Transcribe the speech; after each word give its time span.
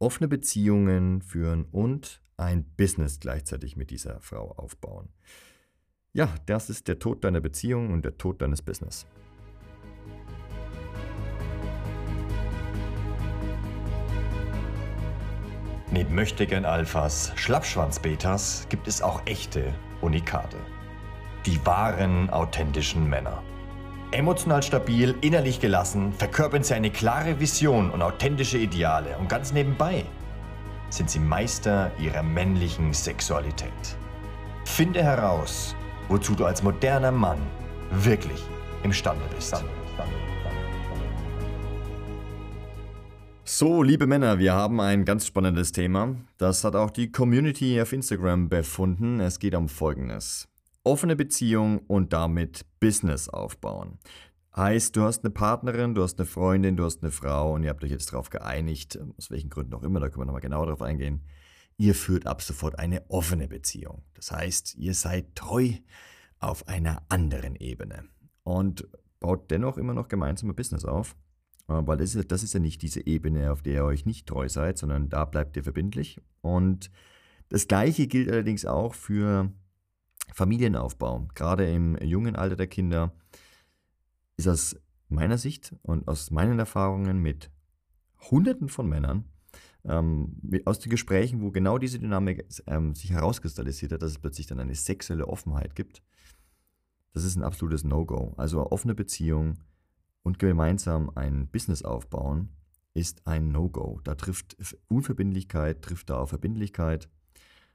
offene 0.00 0.28
Beziehungen 0.28 1.22
führen 1.22 1.64
und 1.70 2.20
ein 2.36 2.64
Business 2.76 3.20
gleichzeitig 3.20 3.76
mit 3.76 3.90
dieser 3.90 4.20
Frau 4.20 4.52
aufbauen. 4.52 5.10
Ja, 6.12 6.34
das 6.46 6.70
ist 6.70 6.88
der 6.88 6.98
Tod 6.98 7.22
deiner 7.22 7.40
Beziehung 7.40 7.92
und 7.92 8.04
der 8.04 8.16
Tod 8.16 8.42
deines 8.42 8.62
Business. 8.62 9.06
Neben 15.92 16.14
Möchtegern 16.14 16.64
Alphas, 16.64 17.32
Schlappschwanz-Betas 17.36 18.66
gibt 18.68 18.88
es 18.88 19.02
auch 19.02 19.26
echte 19.26 19.74
Unikate. 20.00 20.56
Die 21.46 21.64
wahren, 21.66 22.30
authentischen 22.30 23.08
Männer. 23.08 23.42
Emotional 24.12 24.60
stabil, 24.60 25.14
innerlich 25.20 25.60
gelassen, 25.60 26.12
verkörpern 26.12 26.64
sie 26.64 26.74
eine 26.74 26.90
klare 26.90 27.38
Vision 27.38 27.90
und 27.90 28.02
authentische 28.02 28.58
Ideale 28.58 29.16
und 29.18 29.28
ganz 29.28 29.52
nebenbei 29.52 30.04
sind 30.88 31.08
sie 31.08 31.20
Meister 31.20 31.92
ihrer 31.96 32.24
männlichen 32.24 32.92
Sexualität. 32.92 33.70
Finde 34.64 35.00
heraus, 35.00 35.76
wozu 36.08 36.34
du 36.34 36.44
als 36.44 36.60
moderner 36.60 37.12
Mann 37.12 37.38
wirklich 37.92 38.42
imstande 38.82 39.22
bist. 39.32 39.64
So, 43.44 43.84
liebe 43.84 44.08
Männer, 44.08 44.40
wir 44.40 44.54
haben 44.54 44.80
ein 44.80 45.04
ganz 45.04 45.26
spannendes 45.26 45.70
Thema. 45.70 46.16
Das 46.36 46.64
hat 46.64 46.74
auch 46.74 46.90
die 46.90 47.12
Community 47.12 47.80
auf 47.80 47.92
Instagram 47.92 48.48
befunden. 48.48 49.20
Es 49.20 49.38
geht 49.38 49.54
um 49.54 49.68
Folgendes 49.68 50.49
offene 50.90 51.14
Beziehung 51.14 51.78
und 51.86 52.12
damit 52.12 52.66
Business 52.80 53.28
aufbauen. 53.28 54.00
Heißt, 54.56 54.96
du 54.96 55.02
hast 55.02 55.24
eine 55.24 55.30
Partnerin, 55.30 55.94
du 55.94 56.02
hast 56.02 56.18
eine 56.18 56.26
Freundin, 56.26 56.76
du 56.76 56.84
hast 56.84 57.04
eine 57.04 57.12
Frau 57.12 57.54
und 57.54 57.62
ihr 57.62 57.70
habt 57.70 57.84
euch 57.84 57.92
jetzt 57.92 58.12
darauf 58.12 58.28
geeinigt, 58.28 58.98
aus 59.16 59.30
welchen 59.30 59.50
Gründen 59.50 59.72
auch 59.74 59.84
immer, 59.84 60.00
da 60.00 60.08
können 60.08 60.22
wir 60.22 60.26
nochmal 60.26 60.40
genauer 60.40 60.66
drauf 60.66 60.82
eingehen. 60.82 61.22
Ihr 61.76 61.94
führt 61.94 62.26
ab 62.26 62.42
sofort 62.42 62.76
eine 62.80 63.08
offene 63.08 63.46
Beziehung. 63.46 64.02
Das 64.14 64.32
heißt, 64.32 64.74
ihr 64.78 64.94
seid 64.94 65.36
treu 65.36 65.74
auf 66.40 66.66
einer 66.66 67.04
anderen 67.08 67.54
Ebene 67.54 68.08
und 68.42 68.88
baut 69.20 69.48
dennoch 69.52 69.78
immer 69.78 69.94
noch 69.94 70.08
gemeinsam 70.08 70.50
ein 70.50 70.56
Business 70.56 70.84
auf, 70.84 71.14
äh, 71.68 71.74
weil 71.74 71.98
das 71.98 72.16
ist, 72.16 72.32
das 72.32 72.42
ist 72.42 72.52
ja 72.52 72.58
nicht 72.58 72.82
diese 72.82 73.06
Ebene, 73.06 73.52
auf 73.52 73.62
der 73.62 73.74
ihr 73.74 73.84
euch 73.84 74.06
nicht 74.06 74.26
treu 74.26 74.48
seid, 74.48 74.76
sondern 74.76 75.08
da 75.08 75.24
bleibt 75.24 75.56
ihr 75.56 75.62
verbindlich. 75.62 76.20
Und 76.40 76.90
das 77.48 77.68
Gleiche 77.68 78.08
gilt 78.08 78.28
allerdings 78.28 78.64
auch 78.66 78.94
für 78.94 79.52
Familienaufbau, 80.34 81.28
gerade 81.34 81.70
im 81.70 81.96
jungen 81.98 82.36
Alter 82.36 82.56
der 82.56 82.66
Kinder, 82.66 83.12
ist 84.36 84.48
aus 84.48 84.76
meiner 85.08 85.38
Sicht 85.38 85.74
und 85.82 86.08
aus 86.08 86.30
meinen 86.30 86.58
Erfahrungen 86.58 87.18
mit 87.18 87.50
Hunderten 88.30 88.68
von 88.68 88.88
Männern, 88.88 89.24
ähm, 89.84 90.36
aus 90.64 90.78
den 90.78 90.90
Gesprächen, 90.90 91.40
wo 91.42 91.50
genau 91.50 91.78
diese 91.78 91.98
Dynamik 91.98 92.46
ähm, 92.66 92.94
sich 92.94 93.10
herauskristallisiert 93.10 93.92
hat, 93.92 94.02
dass 94.02 94.12
es 94.12 94.18
plötzlich 94.18 94.46
dann 94.46 94.60
eine 94.60 94.74
sexuelle 94.74 95.26
Offenheit 95.26 95.74
gibt, 95.74 96.02
das 97.12 97.24
ist 97.24 97.36
ein 97.36 97.42
absolutes 97.42 97.84
No-Go. 97.84 98.34
Also 98.36 98.58
eine 98.58 98.72
offene 98.72 98.94
Beziehung 98.94 99.58
und 100.22 100.38
gemeinsam 100.38 101.10
ein 101.14 101.48
Business 101.48 101.82
aufbauen 101.82 102.50
ist 102.94 103.26
ein 103.26 103.50
No-Go. 103.50 104.00
Da 104.04 104.14
trifft 104.14 104.56
Unverbindlichkeit, 104.88 105.82
trifft 105.82 106.10
da 106.10 106.18
auf 106.18 106.30
Verbindlichkeit 106.30 107.08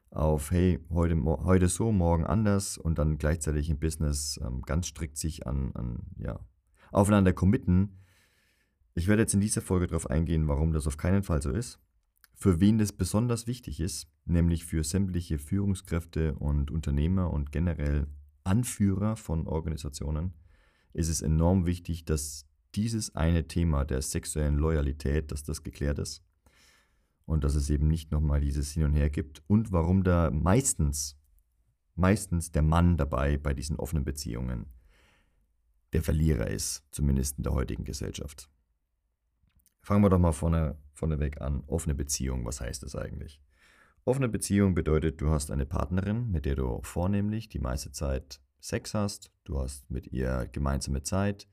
auf, 0.10 0.52
hey, 0.52 0.80
heute, 0.90 1.22
heute 1.24 1.68
so, 1.68 1.92
morgen 1.92 2.26
anders 2.26 2.78
und 2.78 2.98
dann 2.98 3.18
gleichzeitig 3.18 3.70
im 3.70 3.80
Business 3.80 4.40
ähm, 4.44 4.62
ganz 4.62 4.88
strikt 4.88 5.18
sich 5.18 5.46
an, 5.46 5.72
an, 5.74 6.04
ja, 6.18 6.40
aufeinander 6.92 7.34
committen. 7.34 8.00
Ich 8.94 9.08
werde 9.08 9.24
jetzt 9.24 9.34
in 9.34 9.42
dieser 9.42 9.62
Folge 9.62 9.88
darauf 9.88 10.10
eingehen, 10.10 10.48
warum 10.48 10.72
das 10.72 10.88
auf 10.88 10.98
keinen 10.98 11.24
Fall 11.24 11.42
so 11.42 11.52
ist. 11.52 11.80
Für 12.34 12.60
wen 12.60 12.78
das 12.78 12.92
besonders 12.92 13.48
wichtig 13.48 13.80
ist, 13.80 14.08
nämlich 14.26 14.66
für 14.66 14.84
sämtliche 14.84 15.38
Führungskräfte 15.38 16.36
und 16.36 16.72
Unternehmer 16.72 17.32
und 17.32 17.52
generell 17.52 18.08
Anführer 18.44 19.16
von 19.16 19.48
Organisationen, 19.48 20.34
ist 20.94 21.10
es 21.10 21.22
enorm 21.22 21.66
wichtig, 21.66 22.06
dass 22.06 22.46
dieses 22.76 23.16
eine 23.16 23.48
Thema 23.48 23.86
der 23.86 24.02
sexuellen 24.02 24.56
Loyalität, 24.56 25.32
dass 25.32 25.44
das 25.44 25.64
geklärt 25.64 26.00
ist 26.00 26.25
und 27.26 27.44
dass 27.44 27.56
es 27.56 27.70
eben 27.70 27.88
nicht 27.88 28.12
nochmal 28.12 28.42
dieses 28.42 28.72
Hin 28.72 28.84
und 28.84 28.94
Her 28.94 29.10
gibt 29.10 29.44
und 29.48 29.72
warum 29.72 30.04
da 30.04 30.32
meistens, 30.32 31.18
meistens 31.96 32.52
der 32.52 32.62
Mann 32.62 32.98
dabei 32.98 33.38
bei 33.38 33.54
diesen 33.54 33.78
offenen 33.78 34.06
Beziehungen 34.06 34.68
der 35.94 36.04
Verlierer 36.04 36.48
ist, 36.48 36.84
zumindest 36.92 37.38
in 37.38 37.44
der 37.44 37.54
heutigen 37.54 37.86
Gesellschaft. 37.86 38.50
Fangen 39.82 40.04
wir 40.04 40.10
doch 40.10 40.20
mal 40.20 40.32
vorne, 40.32 40.78
vorneweg 40.94 41.42
an. 41.42 41.64
Offene 41.68 41.96
Beziehung, 41.96 42.44
was 42.44 42.60
heißt 42.60 42.84
das 42.84 42.96
eigentlich? 42.96 43.40
Offene 44.04 44.28
Beziehung 44.28 44.74
bedeutet, 44.74 45.22
du 45.22 45.30
hast 45.30 45.52
eine 45.52 45.66
Partnerin, 45.66 46.30
mit 46.32 46.46
der 46.46 46.56
du 46.56 46.80
vornehmlich 46.84 47.50
die 47.50 47.60
meiste 47.60 47.92
Zeit 47.92 48.42
Sex 48.60 48.94
hast, 48.94 49.32
du 49.44 49.60
hast 49.60 49.90
mit 49.92 50.08
ihr 50.08 50.50
gemeinsame 50.52 51.04
Zeit, 51.04 51.48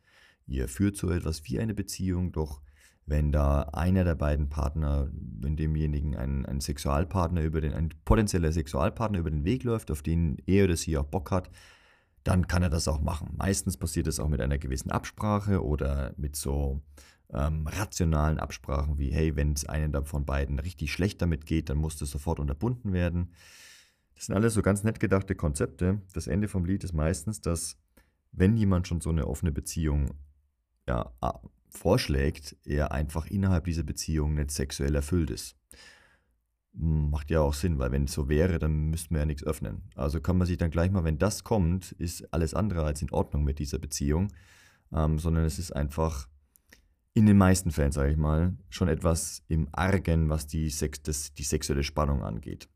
ihr 0.47 0.67
führt 0.67 0.97
so 0.97 1.11
etwas 1.11 1.45
wie 1.45 1.61
eine 1.61 1.75
Beziehung, 1.75 2.33
doch 2.33 2.63
wenn 3.07 3.33
da 3.33 3.63
einer 3.73 4.05
der 4.05 4.15
beiden 4.15 4.49
Partner, 4.49 5.09
wenn 5.13 5.57
demjenigen 5.57 6.17
ein, 6.17 6.47
ein 6.47 6.61
Sexualpartner 6.61 7.43
über 7.43 7.61
den, 7.61 7.73
ein 7.73 7.91
potenzieller 8.05 8.53
Sexualpartner 8.53 9.19
über 9.19 9.31
den 9.31 9.45
Weg 9.45 9.65
läuft, 9.65 9.91
auf 9.91 10.03
den 10.03 10.39
er 10.47 10.65
oder 10.65 10.77
sie 10.77 10.97
auch 10.97 11.05
Bock 11.05 11.31
hat, 11.31 11.51
dann 12.25 12.47
kann 12.47 12.63
er 12.63 12.71
das 12.71 12.87
auch 12.87 13.01
machen. 13.01 13.35
Meistens 13.37 13.77
passiert 13.77 14.07
das 14.07 14.21
auch 14.21 14.29
mit 14.29 14.41
einer 14.41 14.59
gewissen 14.59 14.93
Absprache 14.93 15.65
oder 15.65 16.15
mit 16.17 16.37
so 16.37 16.81
ähm, 17.33 17.67
rationalen 17.67 18.39
Absprachen 18.39 18.99
wie, 18.99 19.11
hey, 19.11 19.35
wenn 19.35 19.53
es 19.53 19.65
einem 19.65 20.05
von 20.05 20.25
beiden 20.25 20.59
richtig 20.59 20.93
schlecht 20.93 21.21
damit 21.21 21.47
geht, 21.47 21.71
dann 21.71 21.79
muss 21.79 21.97
das 21.97 22.11
sofort 22.11 22.39
unterbunden 22.39 22.93
werden. 22.93 23.33
Das 24.15 24.27
sind 24.27 24.37
alles 24.37 24.55
so 24.55 24.63
ganz 24.63 24.85
nett 24.85 25.01
gedachte 25.01 25.35
Konzepte. 25.35 26.01
Das 26.13 26.29
Ende 26.29 26.47
vom 26.47 26.65
Lied 26.65 26.85
ist 26.85 26.93
meistens, 26.93 27.41
dass 27.41 27.77
wenn 28.31 28.57
jemand 28.57 28.87
schon 28.87 29.01
so 29.01 29.11
eine 29.11 29.27
offene 29.27 29.51
Beziehung 29.51 30.15
ja, 30.89 31.13
vorschlägt, 31.73 32.57
er 32.65 32.93
einfach 32.93 33.27
innerhalb 33.27 33.65
dieser 33.65 33.83
Beziehung 33.83 34.35
nicht 34.35 34.51
sexuell 34.51 34.95
erfüllt 34.95 35.31
ist. 35.31 35.57
Macht 36.75 37.31
ja 37.31 37.41
auch 37.41 37.55
Sinn, 37.55 37.79
weil 37.79 37.93
wenn 37.93 38.05
es 38.05 38.13
so 38.13 38.29
wäre, 38.29 38.59
dann 38.59 38.91
müssten 38.91 39.15
wir 39.15 39.21
ja 39.21 39.27
nichts 39.27 39.45
öffnen. 39.45 39.83
Also 39.95 40.21
kann 40.21 40.39
man 40.39 40.47
sich 40.47 40.57
dann 40.57 40.71
gleich 40.71 40.91
mal, 40.91 41.05
wenn 41.05 41.19
das 41.19 41.45
kommt, 41.45 41.93
ist 41.93 42.33
alles 42.33 42.55
andere 42.55 42.85
als 42.85 43.03
in 43.03 43.11
Ordnung 43.11 43.45
mit 43.45 43.59
dieser 43.59 43.79
Beziehung, 43.79 44.29
ähm, 44.93 45.19
sondern 45.19 45.45
es 45.45 45.59
ist 45.59 45.73
einfach 45.73 46.29
in 47.15 47.27
den 47.27 47.37
meisten 47.37 47.71
Fällen, 47.71 47.93
sage 47.93 48.13
ich 48.13 48.17
mal, 48.17 48.57
schon 48.71 48.89
etwas 48.89 49.43
im 49.49 49.69
Argen, 49.73 50.31
was 50.31 50.47
die, 50.47 50.71
Sex, 50.71 51.03
das, 51.03 51.35
die 51.35 51.43
sexuelle 51.43 51.83
Spannung 51.83 52.23
angeht. 52.23 52.69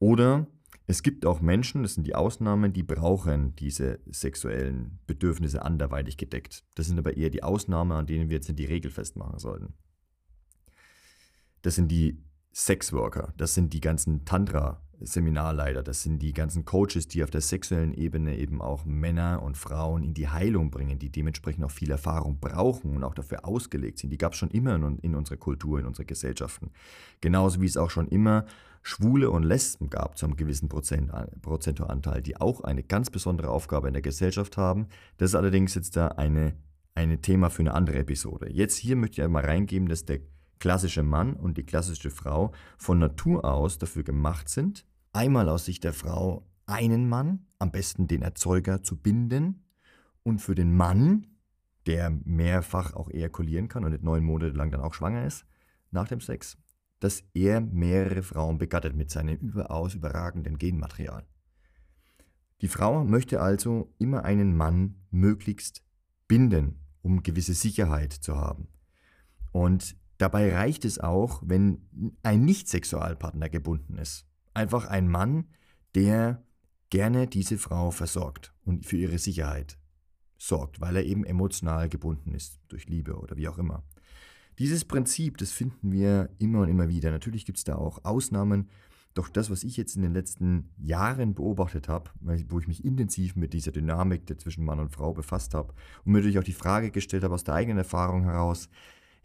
Oder 0.00 0.48
es 0.88 1.02
gibt 1.02 1.26
auch 1.26 1.40
Menschen, 1.40 1.82
das 1.82 1.94
sind 1.94 2.06
die 2.06 2.14
Ausnahmen, 2.14 2.72
die 2.72 2.84
brauchen 2.84 3.56
diese 3.56 3.98
sexuellen 4.06 5.00
Bedürfnisse 5.06 5.62
anderweitig 5.62 6.16
gedeckt. 6.16 6.64
Das 6.76 6.86
sind 6.86 6.98
aber 6.98 7.16
eher 7.16 7.30
die 7.30 7.42
Ausnahmen, 7.42 7.92
an 7.92 8.06
denen 8.06 8.30
wir 8.30 8.36
jetzt 8.36 8.56
die 8.56 8.64
Regel 8.64 8.90
festmachen 8.90 9.38
sollten. 9.38 9.74
Das 11.62 11.74
sind 11.74 11.88
die 11.88 12.22
Sexworker, 12.54 13.34
das 13.36 13.54
sind 13.54 13.72
die 13.72 13.80
ganzen 13.80 14.24
Tantra 14.24 14.85
Seminarleiter, 15.00 15.82
das 15.82 16.02
sind 16.02 16.20
die 16.20 16.32
ganzen 16.32 16.64
Coaches, 16.64 17.08
die 17.08 17.22
auf 17.22 17.30
der 17.30 17.40
sexuellen 17.40 17.92
Ebene 17.92 18.36
eben 18.38 18.62
auch 18.62 18.84
Männer 18.84 19.42
und 19.42 19.56
Frauen 19.56 20.02
in 20.02 20.14
die 20.14 20.28
Heilung 20.28 20.70
bringen, 20.70 20.98
die 20.98 21.10
dementsprechend 21.10 21.64
auch 21.64 21.70
viel 21.70 21.90
Erfahrung 21.90 22.38
brauchen 22.40 22.96
und 22.96 23.04
auch 23.04 23.14
dafür 23.14 23.46
ausgelegt 23.46 23.98
sind. 23.98 24.10
Die 24.10 24.18
gab 24.18 24.32
es 24.32 24.38
schon 24.38 24.50
immer 24.50 24.74
in, 24.74 24.98
in 25.00 25.14
unserer 25.14 25.36
Kultur, 25.36 25.78
in 25.78 25.86
unseren 25.86 26.06
Gesellschaften. 26.06 26.70
Genauso 27.20 27.60
wie 27.60 27.66
es 27.66 27.76
auch 27.76 27.90
schon 27.90 28.08
immer 28.08 28.46
Schwule 28.82 29.30
und 29.30 29.42
Lesben 29.42 29.90
gab 29.90 30.16
zu 30.16 30.26
einem 30.26 30.36
gewissen 30.36 30.68
Prozent, 30.68 31.10
Prozentanteil, 31.42 32.22
die 32.22 32.40
auch 32.40 32.62
eine 32.62 32.82
ganz 32.82 33.10
besondere 33.10 33.50
Aufgabe 33.50 33.88
in 33.88 33.94
der 33.94 34.02
Gesellschaft 34.02 34.56
haben. 34.56 34.86
Das 35.18 35.30
ist 35.30 35.34
allerdings 35.34 35.74
jetzt 35.74 35.96
da 35.96 36.08
eine, 36.08 36.54
eine 36.94 37.20
Thema 37.20 37.50
für 37.50 37.62
eine 37.62 37.74
andere 37.74 37.98
Episode. 37.98 38.48
Jetzt 38.50 38.76
hier 38.76 38.96
möchte 38.96 39.20
ich 39.20 39.24
einmal 39.24 39.44
reingeben, 39.44 39.88
dass 39.88 40.04
der 40.04 40.20
klassische 40.58 41.02
Mann 41.02 41.34
und 41.34 41.58
die 41.58 41.66
klassische 41.66 42.10
Frau 42.10 42.52
von 42.78 42.98
Natur 42.98 43.44
aus 43.44 43.78
dafür 43.78 44.02
gemacht 44.02 44.48
sind, 44.48 44.86
einmal 45.12 45.48
aus 45.48 45.64
Sicht 45.64 45.84
der 45.84 45.92
Frau 45.92 46.46
einen 46.66 47.08
Mann, 47.08 47.46
am 47.58 47.70
besten 47.70 48.06
den 48.06 48.22
Erzeuger, 48.22 48.82
zu 48.82 48.96
binden 48.96 49.64
und 50.22 50.40
für 50.40 50.54
den 50.54 50.76
Mann, 50.76 51.26
der 51.86 52.10
mehrfach 52.10 52.94
auch 52.94 53.08
ejakulieren 53.10 53.68
kann 53.68 53.84
und 53.84 53.92
nicht 53.92 54.02
neun 54.02 54.24
Monate 54.24 54.56
lang 54.56 54.70
dann 54.70 54.80
auch 54.80 54.94
schwanger 54.94 55.24
ist, 55.24 55.46
nach 55.90 56.08
dem 56.08 56.20
Sex, 56.20 56.58
dass 56.98 57.22
er 57.34 57.60
mehrere 57.60 58.22
Frauen 58.22 58.58
begattet 58.58 58.96
mit 58.96 59.10
seinem 59.10 59.36
überaus 59.36 59.94
überragenden 59.94 60.58
Genmaterial. 60.58 61.26
Die 62.62 62.68
Frau 62.68 63.04
möchte 63.04 63.40
also 63.40 63.94
immer 63.98 64.24
einen 64.24 64.56
Mann 64.56 64.96
möglichst 65.10 65.84
binden, 66.26 66.80
um 67.02 67.22
gewisse 67.22 67.54
Sicherheit 67.54 68.12
zu 68.12 68.36
haben. 68.36 68.68
Und 69.52 69.96
Dabei 70.18 70.54
reicht 70.54 70.84
es 70.84 70.98
auch, 70.98 71.42
wenn 71.44 71.82
ein 72.22 72.44
Nicht-Sexualpartner 72.44 73.48
gebunden 73.48 73.98
ist. 73.98 74.26
Einfach 74.54 74.86
ein 74.86 75.08
Mann, 75.08 75.48
der 75.94 76.42
gerne 76.90 77.26
diese 77.26 77.58
Frau 77.58 77.90
versorgt 77.90 78.54
und 78.64 78.86
für 78.86 78.96
ihre 78.96 79.18
Sicherheit 79.18 79.78
sorgt, 80.38 80.80
weil 80.80 80.96
er 80.96 81.04
eben 81.04 81.24
emotional 81.24 81.88
gebunden 81.88 82.34
ist, 82.34 82.60
durch 82.68 82.86
Liebe 82.86 83.16
oder 83.18 83.36
wie 83.36 83.48
auch 83.48 83.58
immer. 83.58 83.82
Dieses 84.58 84.84
Prinzip, 84.84 85.36
das 85.38 85.52
finden 85.52 85.92
wir 85.92 86.30
immer 86.38 86.60
und 86.60 86.68
immer 86.68 86.88
wieder. 86.88 87.10
Natürlich 87.10 87.44
gibt 87.44 87.58
es 87.58 87.64
da 87.64 87.76
auch 87.76 88.04
Ausnahmen, 88.04 88.70
doch 89.12 89.28
das, 89.28 89.50
was 89.50 89.64
ich 89.64 89.76
jetzt 89.78 89.96
in 89.96 90.02
den 90.02 90.12
letzten 90.12 90.70
Jahren 90.76 91.34
beobachtet 91.34 91.88
habe, 91.88 92.10
wo 92.20 92.58
ich 92.58 92.68
mich 92.68 92.84
intensiv 92.84 93.34
mit 93.34 93.54
dieser 93.54 93.72
Dynamik 93.72 94.26
der 94.26 94.36
zwischen 94.36 94.64
Mann 94.64 94.78
und 94.78 94.92
Frau 94.92 95.14
befasst 95.14 95.54
habe 95.54 95.72
und 96.04 96.12
mir 96.12 96.18
natürlich 96.18 96.38
auch 96.38 96.44
die 96.44 96.52
Frage 96.52 96.90
gestellt 96.90 97.24
habe 97.24 97.34
aus 97.34 97.44
der 97.44 97.54
eigenen 97.54 97.78
Erfahrung 97.78 98.24
heraus, 98.24 98.68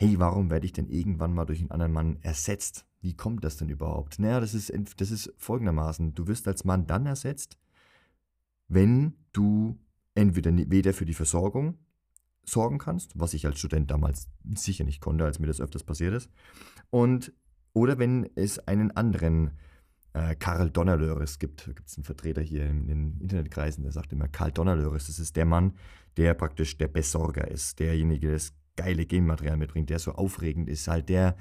hey, 0.01 0.17
warum 0.17 0.49
werde 0.49 0.65
ich 0.65 0.73
denn 0.73 0.89
irgendwann 0.89 1.31
mal 1.31 1.45
durch 1.45 1.59
einen 1.59 1.69
anderen 1.69 1.93
Mann 1.93 2.17
ersetzt? 2.23 2.87
Wie 3.01 3.15
kommt 3.15 3.43
das 3.43 3.57
denn 3.57 3.69
überhaupt? 3.69 4.17
Naja, 4.17 4.39
das 4.39 4.55
ist, 4.55 4.73
das 4.97 5.11
ist 5.11 5.31
folgendermaßen, 5.37 6.15
du 6.15 6.25
wirst 6.25 6.47
als 6.47 6.65
Mann 6.65 6.87
dann 6.87 7.05
ersetzt, 7.05 7.59
wenn 8.67 9.13
du 9.31 9.77
entweder 10.15 10.51
weder 10.71 10.93
für 10.93 11.05
die 11.05 11.13
Versorgung 11.13 11.77
sorgen 12.43 12.79
kannst, 12.79 13.11
was 13.19 13.35
ich 13.35 13.45
als 13.45 13.59
Student 13.59 13.91
damals 13.91 14.27
sicher 14.55 14.85
nicht 14.85 15.01
konnte, 15.01 15.23
als 15.23 15.37
mir 15.37 15.45
das 15.45 15.61
öfters 15.61 15.83
passiert 15.83 16.15
ist, 16.15 16.31
und 16.89 17.31
oder 17.73 17.99
wenn 17.99 18.27
es 18.33 18.57
einen 18.67 18.89
anderen 18.97 19.51
äh, 20.13 20.33
Karl 20.33 20.71
Donnerlöres 20.71 21.37
gibt. 21.37 21.67
Da 21.67 21.73
gibt 21.73 21.89
es 21.89 21.97
einen 21.97 22.05
Vertreter 22.05 22.41
hier 22.41 22.65
in 22.65 22.87
den 22.87 23.19
Internetkreisen, 23.19 23.83
der 23.83 23.91
sagt 23.91 24.11
immer, 24.13 24.27
Karl 24.27 24.51
Donnerlöres, 24.51 25.05
das 25.05 25.19
ist 25.19 25.35
der 25.35 25.45
Mann, 25.45 25.75
der 26.17 26.33
praktisch 26.33 26.75
der 26.79 26.87
Besorger 26.87 27.47
ist, 27.47 27.79
derjenige, 27.79 28.27
der 28.27 28.35
das 28.37 28.53
geile 28.75 29.05
Genmaterial 29.05 29.57
mitbringt, 29.57 29.89
der 29.89 29.99
so 29.99 30.13
aufregend 30.13 30.69
ist, 30.69 30.87
halt 30.87 31.09
der, 31.09 31.35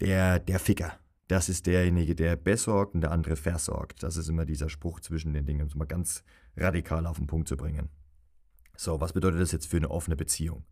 der, 0.00 0.38
der 0.38 0.58
Ficker. 0.58 0.98
Das 1.28 1.48
ist 1.48 1.66
derjenige, 1.66 2.14
der 2.14 2.36
besorgt 2.36 2.94
und 2.94 3.00
der 3.00 3.10
andere 3.10 3.36
versorgt. 3.36 4.02
Das 4.02 4.16
ist 4.16 4.28
immer 4.28 4.44
dieser 4.44 4.68
Spruch 4.68 5.00
zwischen 5.00 5.32
den 5.32 5.44
Dingen, 5.44 5.62
um 5.62 5.68
es 5.68 5.74
mal 5.74 5.86
ganz 5.86 6.22
radikal 6.56 7.06
auf 7.06 7.18
den 7.18 7.26
Punkt 7.26 7.48
zu 7.48 7.56
bringen. 7.56 7.88
So, 8.76 9.00
was 9.00 9.12
bedeutet 9.12 9.40
das 9.40 9.52
jetzt 9.52 9.66
für 9.66 9.78
eine 9.78 9.90
offene 9.90 10.16
Beziehung? 10.16 10.64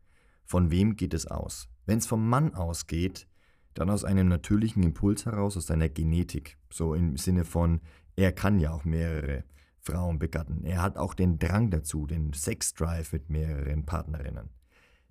Von 0.44 0.70
wem 0.70 0.94
geht 0.96 1.14
es 1.14 1.26
aus? 1.26 1.68
Wenn 1.86 1.98
es 1.98 2.06
vom 2.06 2.28
Mann 2.28 2.54
ausgeht, 2.54 3.26
dann 3.72 3.90
aus 3.90 4.04
einem 4.04 4.28
natürlichen 4.28 4.82
Impuls 4.82 5.26
heraus, 5.26 5.56
aus 5.56 5.66
seiner 5.66 5.88
Genetik. 5.88 6.56
So 6.70 6.94
im 6.94 7.16
Sinne 7.16 7.44
von, 7.44 7.80
er 8.14 8.30
kann 8.30 8.60
ja 8.60 8.72
auch 8.72 8.84
mehrere 8.84 9.44
Frauen 9.80 10.18
begatten. 10.18 10.64
Er 10.64 10.82
hat 10.82 10.96
auch 10.96 11.14
den 11.14 11.38
Drang 11.38 11.70
dazu, 11.70 12.06
den 12.06 12.32
Sexdrive 12.32 13.12
mit 13.12 13.28
mehreren 13.28 13.84
Partnerinnen. 13.84 14.50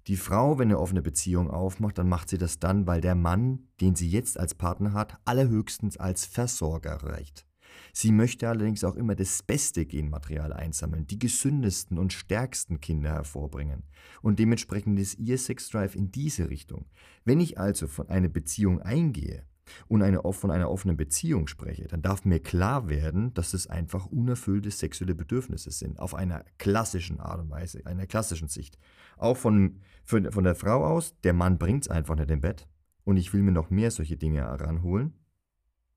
Die 0.07 0.17
Frau, 0.17 0.59
wenn 0.59 0.67
eine 0.67 0.79
offene 0.79 1.01
Beziehung 1.01 1.49
aufmacht, 1.49 1.97
dann 1.97 2.09
macht 2.09 2.29
sie 2.29 2.37
das 2.37 2.59
dann, 2.59 2.87
weil 2.87 2.99
der 2.99 3.15
Mann, 3.15 3.69
den 3.79 3.95
sie 3.95 4.09
jetzt 4.09 4.37
als 4.37 4.53
Partner 4.53 4.91
hat, 4.91 5.17
allerhöchstens 5.23 5.95
als 5.95 6.25
Versorger 6.25 6.95
reicht. 7.03 7.45
Sie 7.93 8.11
möchte 8.11 8.49
allerdings 8.49 8.83
auch 8.83 8.95
immer 8.95 9.15
das 9.15 9.43
beste 9.43 9.85
Genmaterial 9.85 10.51
einsammeln, 10.51 11.07
die 11.07 11.19
gesündesten 11.19 11.97
und 11.97 12.11
stärksten 12.11 12.81
Kinder 12.81 13.11
hervorbringen. 13.11 13.83
Und 14.21 14.39
dementsprechend 14.39 14.99
ist 14.99 15.19
ihr 15.19 15.37
Sexdrive 15.37 15.95
in 15.95 16.11
diese 16.11 16.49
Richtung. 16.49 16.85
Wenn 17.23 17.39
ich 17.39 17.57
also 17.57 17.87
von 17.87 18.09
einer 18.09 18.29
Beziehung 18.29 18.81
eingehe 18.81 19.45
und 19.87 20.01
eine, 20.01 20.21
von 20.31 20.51
einer 20.51 20.69
offenen 20.69 20.97
Beziehung 20.97 21.47
spreche, 21.47 21.87
dann 21.87 22.01
darf 22.01 22.25
mir 22.25 22.39
klar 22.39 22.89
werden, 22.89 23.33
dass 23.33 23.53
es 23.53 23.67
einfach 23.67 24.05
unerfüllte 24.07 24.71
sexuelle 24.71 25.15
Bedürfnisse 25.15 25.71
sind, 25.71 25.99
auf 25.99 26.15
einer 26.15 26.43
klassischen 26.57 27.19
Art 27.19 27.39
und 27.39 27.49
Weise, 27.49 27.85
einer 27.85 28.07
klassischen 28.07 28.47
Sicht. 28.47 28.77
Auch 29.17 29.37
von, 29.37 29.79
von, 30.03 30.31
von 30.31 30.43
der 30.43 30.55
Frau 30.55 30.85
aus, 30.85 31.19
der 31.21 31.33
Mann 31.33 31.57
bringt 31.57 31.85
es 31.85 31.91
einfach 31.91 32.15
nicht 32.15 32.31
im 32.31 32.41
Bett 32.41 32.67
und 33.03 33.17
ich 33.17 33.33
will 33.33 33.41
mir 33.41 33.51
noch 33.51 33.69
mehr 33.69 33.91
solche 33.91 34.17
Dinge 34.17 34.39
heranholen, 34.39 35.13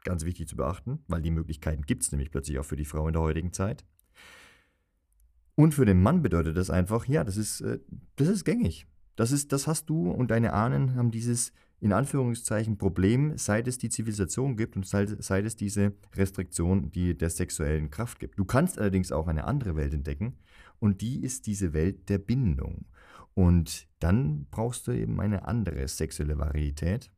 Ganz 0.06 0.24
wichtig 0.24 0.46
zu 0.46 0.54
beachten, 0.54 1.00
weil 1.08 1.20
die 1.20 1.32
Möglichkeiten 1.32 1.82
gibt 1.82 2.04
es 2.04 2.12
nämlich 2.12 2.30
plötzlich 2.30 2.60
auch 2.60 2.64
für 2.64 2.76
die 2.76 2.84
Frau 2.84 3.08
in 3.08 3.12
der 3.12 3.22
heutigen 3.22 3.52
Zeit. 3.52 3.84
Und 5.56 5.74
für 5.74 5.84
den 5.84 6.00
Mann 6.00 6.22
bedeutet 6.22 6.56
das 6.56 6.70
einfach, 6.70 7.06
ja, 7.06 7.24
das 7.24 7.36
ist, 7.36 7.60
äh, 7.62 7.80
das 8.14 8.28
ist 8.28 8.44
gängig. 8.44 8.86
Das, 9.16 9.32
ist, 9.32 9.50
das 9.50 9.66
hast 9.66 9.90
du 9.90 10.08
und 10.08 10.30
deine 10.30 10.52
Ahnen 10.52 10.94
haben 10.94 11.10
dieses 11.10 11.52
in 11.80 11.92
Anführungszeichen 11.92 12.78
Problem, 12.78 13.36
seit 13.36 13.68
es 13.68 13.78
die 13.78 13.88
Zivilisation 13.88 14.56
gibt 14.56 14.76
und 14.76 14.86
seit, 14.86 15.22
seit 15.22 15.44
es 15.44 15.56
diese 15.56 15.92
Restriktion, 16.14 16.90
die 16.90 17.16
der 17.16 17.30
sexuellen 17.30 17.90
Kraft 17.90 18.18
gibt. 18.18 18.38
Du 18.38 18.44
kannst 18.44 18.78
allerdings 18.78 19.12
auch 19.12 19.26
eine 19.26 19.44
andere 19.44 19.76
Welt 19.76 19.92
entdecken 19.92 20.38
und 20.78 21.00
die 21.00 21.22
ist 21.22 21.46
diese 21.46 21.72
Welt 21.72 22.08
der 22.08 22.18
Bindung. 22.18 22.86
Und 23.34 23.86
dann 23.98 24.46
brauchst 24.50 24.86
du 24.86 24.92
eben 24.92 25.20
eine 25.20 25.46
andere 25.46 25.86
sexuelle 25.88 26.38
Varietät, 26.38 27.10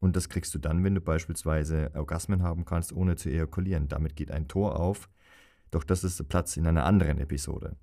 und 0.00 0.16
das 0.16 0.30
kriegst 0.30 0.54
du 0.54 0.58
dann, 0.58 0.82
wenn 0.82 0.94
du 0.94 1.00
beispielsweise 1.00 1.90
Orgasmen 1.94 2.42
haben 2.42 2.64
kannst, 2.64 2.92
ohne 2.92 3.16
zu 3.16 3.28
ejakulieren. 3.28 3.86
Damit 3.88 4.16
geht 4.16 4.30
ein 4.30 4.48
Tor 4.48 4.80
auf. 4.80 5.08
Doch 5.70 5.84
das 5.84 6.02
ist 6.04 6.26
Platz 6.28 6.56
in 6.56 6.66
einer 6.66 6.86
anderen 6.86 7.18
Episode. 7.18 7.76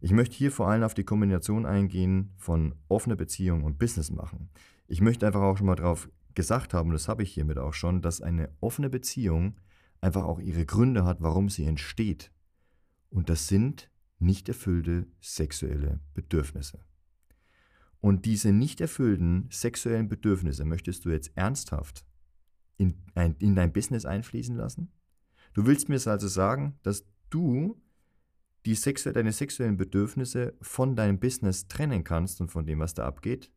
Ich 0.00 0.12
möchte 0.12 0.34
hier 0.34 0.50
vor 0.50 0.68
allem 0.68 0.82
auf 0.82 0.94
die 0.94 1.04
Kombination 1.04 1.66
eingehen 1.66 2.32
von 2.38 2.74
offener 2.88 3.16
Beziehung 3.16 3.64
und 3.64 3.78
Business 3.78 4.10
machen. 4.10 4.48
Ich 4.88 5.00
möchte 5.00 5.26
einfach 5.26 5.42
auch 5.42 5.58
schon 5.58 5.66
mal 5.66 5.76
darauf 5.76 6.10
gesagt 6.34 6.74
haben, 6.74 6.92
das 6.92 7.08
habe 7.08 7.22
ich 7.22 7.32
hiermit 7.32 7.58
auch 7.58 7.74
schon, 7.74 8.00
dass 8.00 8.22
eine 8.22 8.50
offene 8.60 8.88
Beziehung 8.88 9.60
einfach 10.00 10.24
auch 10.24 10.40
ihre 10.40 10.64
Gründe 10.64 11.04
hat, 11.04 11.20
warum 11.20 11.48
sie 11.48 11.64
entsteht. 11.64 12.32
Und 13.10 13.28
das 13.28 13.48
sind 13.48 13.90
nicht 14.18 14.48
erfüllte 14.48 15.06
sexuelle 15.20 16.00
Bedürfnisse. 16.14 16.80
Und 18.00 18.24
diese 18.24 18.52
nicht 18.52 18.80
erfüllten 18.80 19.48
sexuellen 19.50 20.08
Bedürfnisse 20.08 20.64
möchtest 20.64 21.04
du 21.04 21.10
jetzt 21.10 21.36
ernsthaft 21.36 22.04
in, 22.76 22.94
ein, 23.14 23.34
in 23.38 23.54
dein 23.54 23.72
Business 23.72 24.06
einfließen 24.06 24.56
lassen? 24.56 24.92
Du 25.52 25.66
willst 25.66 25.88
mir 25.88 26.00
also 26.06 26.28
sagen, 26.28 26.78
dass 26.82 27.04
du 27.30 27.80
die 28.64 28.74
sexu 28.74 29.10
deine 29.10 29.32
sexuellen 29.32 29.76
Bedürfnisse 29.76 30.54
von 30.60 30.94
deinem 30.94 31.18
Business 31.18 31.68
trennen 31.68 32.04
kannst 32.04 32.40
und 32.40 32.50
von 32.50 32.66
dem, 32.66 32.78
was 32.78 32.94
da 32.94 33.06
abgeht? 33.06 33.50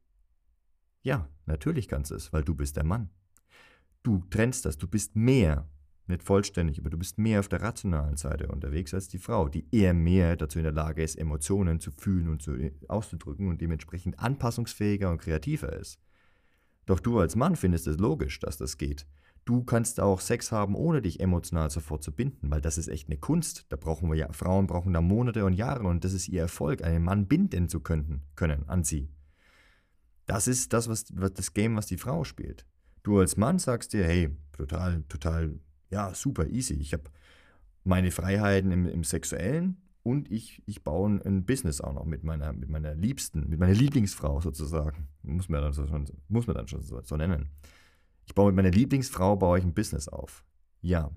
Ja, 1.04 1.28
natürlich 1.46 1.88
kannst 1.88 2.12
du 2.12 2.16
es, 2.16 2.32
weil 2.32 2.44
du 2.44 2.56
bist 2.56 2.78
der 2.78 2.84
Mann. 2.84 3.10
Du 4.04 4.24
trennst 4.30 4.66
das, 4.66 4.78
du 4.78 4.88
bist 4.88 5.16
mehr 5.16 5.68
nicht 6.12 6.24
vollständig, 6.24 6.80
aber 6.80 6.90
du 6.90 6.98
bist 6.98 7.18
mehr 7.18 7.40
auf 7.40 7.48
der 7.48 7.62
rationalen 7.62 8.18
Seite 8.18 8.48
unterwegs 8.48 8.94
als 8.94 9.08
die 9.08 9.18
Frau, 9.18 9.50
die 9.50 9.66
eher 9.72 9.94
mehr 9.94 10.36
dazu 10.36 10.60
in 10.60 10.64
der 10.64 10.74
Lage 10.74 11.04
ist, 11.04 11.18
Emotionen 11.18 11.80
zu 11.80 11.92
fühlen 11.92 12.30
und 12.30 12.42
zu, 12.42 12.54
äh, 12.54 12.74
auszudrücken 12.88 13.48
und 13.48 13.62
dementsprechend 13.62 14.20
anpassungsfähiger 14.20 15.10
und 15.10 15.20
kreativer 15.22 15.74
ist. 15.74 16.00
Doch 16.86 17.00
du 17.00 17.20
als 17.20 17.36
Mann 17.36 17.56
findest 17.56 17.88
es 17.88 17.98
logisch, 17.98 18.40
dass 18.40 18.58
das 18.58 18.78
geht. 18.78 19.08
Du 19.46 19.64
kannst 19.64 20.00
auch 20.00 20.20
Sex 20.20 20.52
haben, 20.52 20.76
ohne 20.76 21.02
dich 21.02 21.20
emotional 21.20 21.72
sofort 21.72 22.04
zu 22.04 22.12
binden, 22.12 22.52
weil 22.52 22.62
das 22.62 22.78
ist 22.78 22.88
echt 22.88 23.08
eine 23.08 23.18
Kunst. 23.18 23.66
Da 23.70 23.76
brauchen 23.76 24.10
wir 24.10 24.16
ja, 24.16 24.32
Frauen 24.34 24.68
brauchen 24.68 24.94
da 24.94 25.02
Monate 25.02 25.46
und 25.46 25.54
Jahre 25.54 25.88
und 25.88 26.04
das 26.04 26.14
ist 26.14 26.28
ihr 26.28 26.42
Erfolg, 26.42 26.84
einen 26.84 27.04
Mann 27.04 27.28
binden 27.28 27.68
zu 27.68 27.80
können, 27.80 28.24
können 28.36 28.70
an 28.70 28.84
sie. 28.84 29.10
Das 30.32 30.48
ist 30.48 30.72
das, 30.72 30.88
was, 30.88 31.08
was 31.14 31.34
das 31.34 31.54
Game, 31.54 31.76
was 31.76 31.88
die 31.88 31.98
Frau 31.98 32.24
spielt. 32.24 32.66
Du 33.04 33.20
als 33.20 33.36
Mann 33.36 33.60
sagst 33.60 33.92
dir, 33.92 34.06
hey, 34.06 34.30
total, 34.54 35.04
total 35.10 35.60
ja, 35.90 36.14
super 36.14 36.48
easy. 36.48 36.76
Ich 36.76 36.94
habe 36.94 37.04
meine 37.84 38.12
Freiheiten 38.12 38.72
im, 38.72 38.86
im 38.86 39.04
Sexuellen 39.04 39.76
und 40.04 40.32
ich, 40.32 40.64
ich 40.66 40.86
baue 40.86 41.20
ein 41.26 41.44
Business 41.44 41.82
auch 41.82 41.92
noch 41.92 42.06
mit 42.06 42.24
meiner, 42.24 42.54
mit 42.54 42.70
meiner 42.70 42.96
Liebsten, 42.96 43.50
mit 43.50 43.60
meiner 43.60 43.74
Lieblingsfrau 43.74 44.40
sozusagen. 44.40 45.10
Muss 45.22 45.50
man 45.50 45.64
dann, 45.64 45.74
so, 45.74 45.86
muss 46.30 46.48
man 46.48 46.56
dann 46.56 46.70
schon 46.70 46.82
so, 46.82 47.02
so 47.02 47.18
nennen. 47.18 47.50
Ich 48.26 48.34
baue 48.34 48.54
mit 48.54 48.56
meiner 48.56 48.72
Lieblingsfrau 48.72 49.36
baue 49.36 49.60
ich 49.60 49.66
ein 49.66 49.74
Business 49.74 50.08
auf. 50.08 50.46
Ja, 50.80 51.12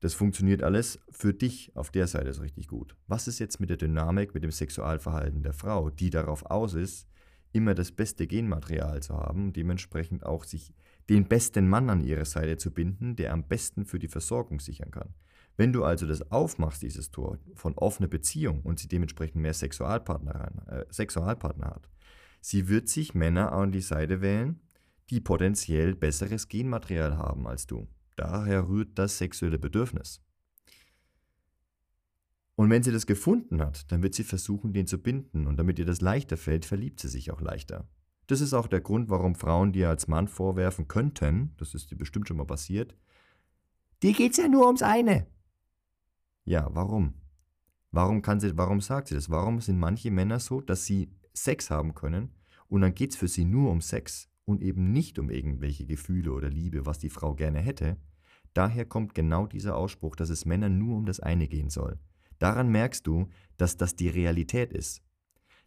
das 0.00 0.14
funktioniert 0.14 0.62
alles 0.62 0.98
für 1.10 1.34
dich 1.34 1.70
auf 1.76 1.90
der 1.90 2.06
Seite 2.06 2.30
ist 2.30 2.40
richtig 2.40 2.68
gut. 2.68 2.96
Was 3.08 3.28
ist 3.28 3.40
jetzt 3.40 3.60
mit 3.60 3.68
der 3.68 3.76
Dynamik, 3.76 4.32
mit 4.32 4.42
dem 4.42 4.52
Sexualverhalten 4.52 5.42
der 5.42 5.52
Frau, 5.52 5.90
die 5.90 6.08
darauf 6.08 6.46
aus 6.46 6.72
ist, 6.72 7.11
immer 7.52 7.74
das 7.74 7.92
beste 7.92 8.26
Genmaterial 8.26 9.02
zu 9.02 9.14
haben, 9.14 9.52
dementsprechend 9.52 10.24
auch 10.24 10.44
sich 10.44 10.72
den 11.08 11.26
besten 11.28 11.68
Mann 11.68 11.90
an 11.90 12.00
ihre 12.00 12.24
Seite 12.24 12.56
zu 12.56 12.70
binden, 12.70 13.16
der 13.16 13.32
am 13.32 13.44
besten 13.44 13.84
für 13.84 13.98
die 13.98 14.08
Versorgung 14.08 14.60
sichern 14.60 14.90
kann. 14.90 15.14
Wenn 15.56 15.72
du 15.72 15.84
also 15.84 16.06
das 16.06 16.30
aufmachst, 16.30 16.82
dieses 16.82 17.10
Tor 17.10 17.38
von 17.54 17.74
offener 17.74 18.08
Beziehung 18.08 18.62
und 18.62 18.78
sie 18.78 18.88
dementsprechend 18.88 19.42
mehr 19.42 19.52
Sexualpartner, 19.52 20.52
äh, 20.68 20.84
Sexualpartner 20.90 21.66
hat, 21.66 21.88
sie 22.40 22.68
wird 22.68 22.88
sich 22.88 23.14
Männer 23.14 23.52
an 23.52 23.72
die 23.72 23.80
Seite 23.80 24.22
wählen, 24.22 24.60
die 25.10 25.20
potenziell 25.20 25.94
besseres 25.94 26.48
Genmaterial 26.48 27.18
haben 27.18 27.46
als 27.46 27.66
du. 27.66 27.86
Daher 28.16 28.68
rührt 28.68 28.98
das 28.98 29.18
sexuelle 29.18 29.58
Bedürfnis. 29.58 30.22
Und 32.54 32.70
wenn 32.70 32.82
sie 32.82 32.92
das 32.92 33.06
gefunden 33.06 33.62
hat, 33.62 33.90
dann 33.90 34.02
wird 34.02 34.14
sie 34.14 34.24
versuchen, 34.24 34.72
den 34.72 34.86
zu 34.86 34.98
binden. 34.98 35.46
Und 35.46 35.56
damit 35.56 35.78
ihr 35.78 35.86
das 35.86 36.00
leichter 36.00 36.36
fällt, 36.36 36.64
verliebt 36.64 37.00
sie 37.00 37.08
sich 37.08 37.30
auch 37.30 37.40
leichter. 37.40 37.88
Das 38.26 38.40
ist 38.40 38.54
auch 38.54 38.66
der 38.66 38.80
Grund, 38.80 39.10
warum 39.10 39.34
Frauen 39.34 39.72
dir 39.72 39.88
als 39.88 40.08
Mann 40.08 40.28
vorwerfen 40.28 40.88
könnten, 40.88 41.54
das 41.56 41.74
ist 41.74 41.90
dir 41.90 41.96
bestimmt 41.96 42.28
schon 42.28 42.36
mal 42.36 42.46
passiert, 42.46 42.94
dir 44.02 44.12
geht's 44.12 44.36
ja 44.36 44.48
nur 44.48 44.66
ums 44.66 44.82
eine. 44.82 45.26
Ja, 46.44 46.68
warum? 46.72 47.14
Warum 47.90 48.22
kann 48.22 48.40
sie, 48.40 48.56
warum 48.56 48.80
sagt 48.80 49.08
sie 49.08 49.14
das? 49.14 49.28
Warum 49.28 49.60
sind 49.60 49.78
manche 49.78 50.10
Männer 50.10 50.40
so, 50.40 50.60
dass 50.60 50.86
sie 50.86 51.10
Sex 51.34 51.70
haben 51.70 51.94
können 51.94 52.30
und 52.68 52.80
dann 52.80 52.94
geht's 52.94 53.16
für 53.16 53.28
sie 53.28 53.44
nur 53.44 53.70
um 53.70 53.80
Sex 53.80 54.30
und 54.44 54.62
eben 54.62 54.92
nicht 54.92 55.18
um 55.18 55.28
irgendwelche 55.28 55.84
Gefühle 55.84 56.32
oder 56.32 56.48
Liebe, 56.48 56.86
was 56.86 56.98
die 56.98 57.10
Frau 57.10 57.34
gerne 57.34 57.58
hätte? 57.58 57.96
Daher 58.54 58.84
kommt 58.84 59.14
genau 59.14 59.46
dieser 59.46 59.76
Ausspruch, 59.76 60.16
dass 60.16 60.30
es 60.30 60.44
Männern 60.46 60.78
nur 60.78 60.96
um 60.96 61.06
das 61.06 61.20
eine 61.20 61.48
gehen 61.48 61.70
soll. 61.70 61.98
Daran 62.42 62.70
merkst 62.70 63.06
du, 63.06 63.28
dass 63.56 63.76
das 63.76 63.94
die 63.94 64.08
Realität 64.08 64.72
ist. 64.72 65.00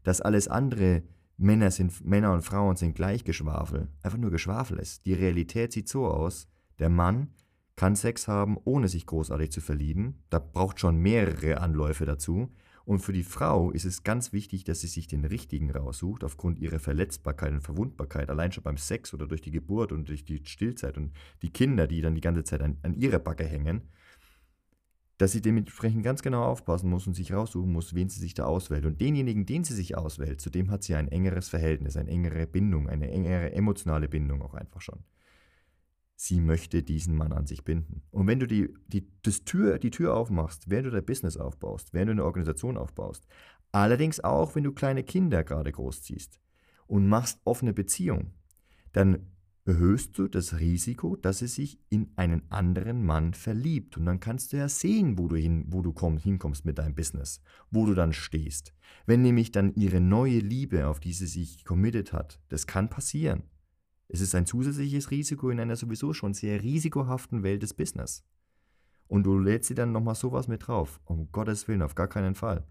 Dass 0.04 0.20
alles 0.20 0.50
andere 0.50 1.04
Männer, 1.38 1.72
sind, 1.72 2.06
Männer 2.06 2.34
und 2.34 2.42
Frauen 2.42 2.76
sind 2.76 2.96
gleich 2.96 3.24
Geschwafel. 3.24 3.88
Einfach 4.02 4.18
nur 4.18 4.30
Geschwafel 4.30 4.80
ist. 4.80 5.06
Die 5.06 5.14
Realität 5.14 5.72
sieht 5.72 5.88
so 5.88 6.06
aus, 6.06 6.50
der 6.80 6.90
Mann 6.90 7.30
kann 7.78 7.96
Sex 7.96 8.28
haben, 8.28 8.58
ohne 8.66 8.90
sich 8.90 9.06
großartig 9.06 9.52
zu 9.52 9.62
verlieben. 9.62 10.24
Da 10.30 10.40
braucht 10.40 10.82
schon 10.82 10.98
mehrere 10.98 11.62
Anläufe 11.62 12.04
dazu. 12.04 12.52
Und 12.84 13.00
für 13.00 13.14
die 13.14 13.24
Frau 13.24 13.72
ist 13.72 13.86
es 13.86 14.04
ganz 14.04 14.34
wichtig, 14.34 14.66
dass 14.66 14.82
sie 14.82 14.88
sich 14.88 15.08
den 15.08 15.24
richtigen 15.24 15.72
raussucht, 15.72 16.26
aufgrund 16.26 16.60
ihrer 16.60 16.80
Verletzbarkeit 16.80 17.54
und 17.54 17.62
Verwundbarkeit, 17.62 18.30
allein 18.30 18.52
schon 18.52 18.64
beim 18.64 18.78
Sex 18.78 19.14
oder 19.14 19.28
durch 19.28 19.42
die 19.42 19.52
Geburt 19.52 19.94
und 19.94 20.10
durch 20.10 20.26
die 20.26 20.42
Stillzeit 20.46 20.98
und 20.98 21.14
die 21.42 21.52
Kinder, 21.52 21.88
die 21.88 22.02
dann 22.02 22.16
die 22.16 22.22
ganze 22.22 22.44
Zeit 22.44 22.62
an, 22.62 22.78
an 22.84 22.94
ihrer 22.96 23.20
Backe 23.20 23.46
hängen, 23.46 23.84
dass 25.18 25.32
sie 25.32 25.42
dementsprechend 25.42 26.04
ganz 26.04 26.22
genau 26.22 26.44
aufpassen 26.44 26.90
muss 26.90 27.08
und 27.08 27.14
sich 27.14 27.32
raussuchen 27.32 27.72
muss, 27.72 27.96
wen 27.96 28.10
sie 28.10 28.20
sich 28.20 28.34
da 28.34 28.46
auswählt. 28.46 28.86
Und 28.86 29.00
denjenigen, 29.00 29.46
den 29.46 29.64
sie 29.64 29.74
sich 29.74 29.98
auswählt, 29.98 30.42
zu 30.42 30.50
dem 30.50 30.72
hat 30.72 30.84
sie 30.84 30.96
ein 30.96 31.08
engeres 31.08 31.50
Verhältnis, 31.50 31.96
eine 31.96 32.10
engere 32.10 32.48
Bindung, 32.48 32.90
eine 32.90 33.10
engere 33.10 33.54
emotionale 33.54 34.10
Bindung 34.10 34.42
auch 34.42 34.54
einfach 34.54 34.82
schon 34.82 35.04
sie 36.16 36.40
möchte 36.40 36.82
diesen 36.82 37.16
Mann 37.16 37.34
an 37.34 37.46
sich 37.46 37.64
binden. 37.64 38.02
Und 38.12 38.28
wenn 38.28 38.40
du 38.40 38.48
die, 38.48 38.74
die, 38.88 39.08
das 39.24 39.44
Tür, 39.44 39.80
die 39.80 39.92
Tür 39.92 40.16
aufmachst, 40.16 40.70
während 40.70 40.88
du 40.88 40.92
dein 40.92 41.06
Business 41.06 41.38
aufbaust, 41.38 41.94
während 41.94 42.10
du 42.10 42.12
eine 42.14 42.26
Organisation 42.26 42.78
aufbaust, 42.78 43.28
allerdings 43.72 44.24
auch, 44.24 44.56
wenn 44.56 44.64
du 44.64 44.72
kleine 44.72 45.04
Kinder 45.04 45.44
gerade 45.44 45.72
großziehst 45.72 46.40
und 46.88 47.08
machst 47.08 47.40
offene 47.44 47.74
Beziehung, 47.74 48.32
dann 48.94 49.28
erhöhst 49.66 50.18
du 50.18 50.28
das 50.28 50.60
Risiko, 50.60 51.16
dass 51.16 51.40
sie 51.40 51.48
sich 51.48 51.80
in 51.90 52.12
einen 52.16 52.44
anderen 52.52 53.04
Mann 53.04 53.34
verliebt. 53.34 53.98
Und 53.98 54.06
dann 54.06 54.20
kannst 54.20 54.54
du 54.54 54.58
ja 54.58 54.70
sehen, 54.70 55.18
wo 55.18 55.28
du, 55.28 55.36
hin, 55.36 55.66
wo 55.68 55.82
du 55.82 55.92
komm, 55.92 56.18
hinkommst 56.18 56.66
mit 56.66 56.78
deinem 56.78 56.96
Business, 56.96 57.42
wo 57.72 57.86
du 57.86 57.96
dann 57.96 58.14
stehst. 58.14 58.74
Wenn 59.08 59.24
nämlich 59.24 59.52
dann 59.52 59.74
ihre 59.74 60.00
neue 60.00 60.40
Liebe, 60.40 60.88
auf 60.88 61.00
die 61.00 61.14
sie 61.14 61.28
sich 61.28 61.66
committed 61.66 62.14
hat, 62.14 62.40
das 62.50 62.68
kann 62.68 62.90
passieren, 62.90 63.44
es 64.08 64.22
ist 64.22 64.36
ein 64.36 64.46
zusätzliches 64.46 65.10
Risiko 65.10 65.50
in 65.50 65.60
einer 65.60 65.76
sowieso 65.76 66.14
schon 66.14 66.36
sehr 66.36 66.62
risikohaften 66.62 67.42
Welt 67.42 67.64
des 67.64 67.74
Business. 67.74 68.24
Und 69.08 69.24
du 69.24 69.38
lädst 69.38 69.68
sie 69.68 69.76
dann 69.76 69.92
nochmal 69.92 70.16
sowas 70.16 70.48
mit 70.48 70.68
drauf. 70.68 71.00
Um 71.06 71.32
Gottes 71.32 71.68
Willen, 71.68 71.82
auf 71.82 71.96
gar 71.96 72.08
keinen 72.08 72.36
Fall. 72.36 72.66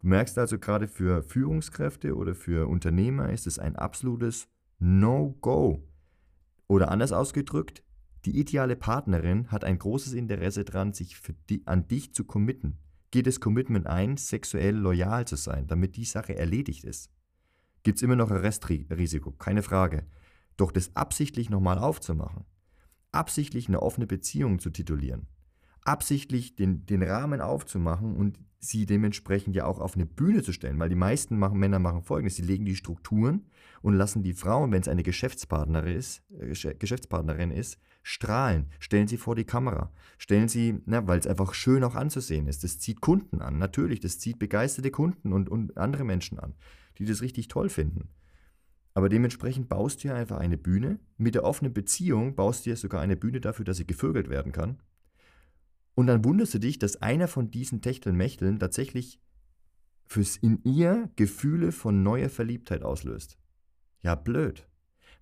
Du 0.00 0.08
merkst 0.08 0.38
also 0.38 0.58
gerade 0.58 0.88
für 0.88 1.22
Führungskräfte 1.22 2.14
oder 2.14 2.34
für 2.34 2.68
Unternehmer 2.68 3.30
ist 3.30 3.46
es 3.46 3.58
ein 3.58 3.76
absolutes 3.76 4.48
No-Go. 4.78 5.82
Oder 6.66 6.90
anders 6.90 7.12
ausgedrückt, 7.12 7.82
die 8.24 8.38
ideale 8.38 8.76
Partnerin 8.76 9.50
hat 9.50 9.64
ein 9.64 9.78
großes 9.78 10.14
Interesse 10.14 10.64
daran, 10.64 10.94
sich 10.94 11.16
die, 11.50 11.66
an 11.66 11.88
dich 11.88 12.14
zu 12.14 12.24
committen. 12.24 12.78
Geht 13.10 13.26
das 13.26 13.38
Commitment 13.40 13.86
ein, 13.86 14.16
sexuell 14.16 14.74
loyal 14.74 15.26
zu 15.26 15.36
sein, 15.36 15.66
damit 15.66 15.96
die 15.96 16.04
Sache 16.04 16.36
erledigt 16.36 16.84
ist? 16.84 17.10
Gibt 17.82 17.98
es 17.98 18.02
immer 18.02 18.16
noch 18.16 18.30
ein 18.30 18.38
Restrisiko, 18.38 19.32
keine 19.32 19.62
Frage. 19.62 20.06
Doch 20.56 20.72
das 20.72 20.96
absichtlich 20.96 21.50
nochmal 21.50 21.78
aufzumachen, 21.78 22.44
absichtlich 23.12 23.68
eine 23.68 23.82
offene 23.82 24.06
Beziehung 24.06 24.58
zu 24.58 24.70
titulieren, 24.70 25.26
absichtlich 25.82 26.56
den, 26.56 26.86
den 26.86 27.02
Rahmen 27.02 27.40
aufzumachen 27.40 28.16
und 28.16 28.38
sie 28.64 28.86
dementsprechend 28.86 29.54
ja 29.54 29.66
auch 29.66 29.78
auf 29.78 29.94
eine 29.94 30.06
Bühne 30.06 30.42
zu 30.42 30.52
stellen, 30.52 30.78
weil 30.78 30.88
die 30.88 30.94
meisten 30.94 31.38
machen, 31.38 31.58
Männer 31.58 31.78
machen 31.78 32.02
folgendes, 32.02 32.36
sie 32.36 32.42
legen 32.42 32.64
die 32.64 32.76
Strukturen 32.76 33.46
und 33.82 33.94
lassen 33.94 34.22
die 34.22 34.32
Frauen, 34.32 34.72
wenn 34.72 34.80
es 34.80 34.88
eine 34.88 35.02
Geschäftspartnerin 35.02 35.96
ist, 35.96 36.22
äh, 36.38 36.74
Geschäftspartnerin 36.74 37.50
ist, 37.50 37.78
strahlen, 38.02 38.66
stellen 38.80 39.08
sie 39.08 39.16
vor 39.16 39.34
die 39.34 39.44
Kamera, 39.44 39.92
stellen 40.18 40.48
sie, 40.48 40.80
weil 40.86 41.18
es 41.18 41.26
einfach 41.26 41.54
schön 41.54 41.84
auch 41.84 41.94
anzusehen 41.94 42.46
ist, 42.46 42.64
das 42.64 42.78
zieht 42.78 43.00
Kunden 43.00 43.40
an, 43.40 43.58
natürlich, 43.58 44.00
das 44.00 44.18
zieht 44.18 44.38
begeisterte 44.38 44.90
Kunden 44.90 45.32
und, 45.32 45.48
und 45.48 45.76
andere 45.76 46.04
Menschen 46.04 46.38
an, 46.38 46.54
die 46.98 47.04
das 47.04 47.22
richtig 47.22 47.48
toll 47.48 47.68
finden. 47.68 48.08
Aber 48.94 49.08
dementsprechend 49.08 49.68
baust 49.68 50.04
du 50.04 50.08
ja 50.08 50.14
einfach 50.14 50.38
eine 50.38 50.56
Bühne. 50.56 51.00
Mit 51.16 51.34
der 51.34 51.42
offenen 51.42 51.74
Beziehung 51.74 52.36
baust 52.36 52.64
du 52.64 52.70
ja 52.70 52.76
sogar 52.76 53.00
eine 53.00 53.16
Bühne 53.16 53.40
dafür, 53.40 53.64
dass 53.64 53.78
sie 53.78 53.86
gevögelt 53.86 54.30
werden 54.30 54.52
kann. 54.52 54.78
Und 55.94 56.06
dann 56.06 56.24
wunderst 56.24 56.54
du 56.54 56.58
dich, 56.58 56.78
dass 56.78 56.96
einer 56.96 57.28
von 57.28 57.50
diesen 57.50 57.80
Techtelmechteln 57.80 58.58
tatsächlich 58.58 59.20
fürs 60.06 60.36
in 60.36 60.62
ihr 60.64 61.10
Gefühle 61.16 61.72
von 61.72 62.02
neuer 62.02 62.28
Verliebtheit 62.28 62.82
auslöst. 62.82 63.38
Ja, 64.02 64.14
blöd. 64.14 64.68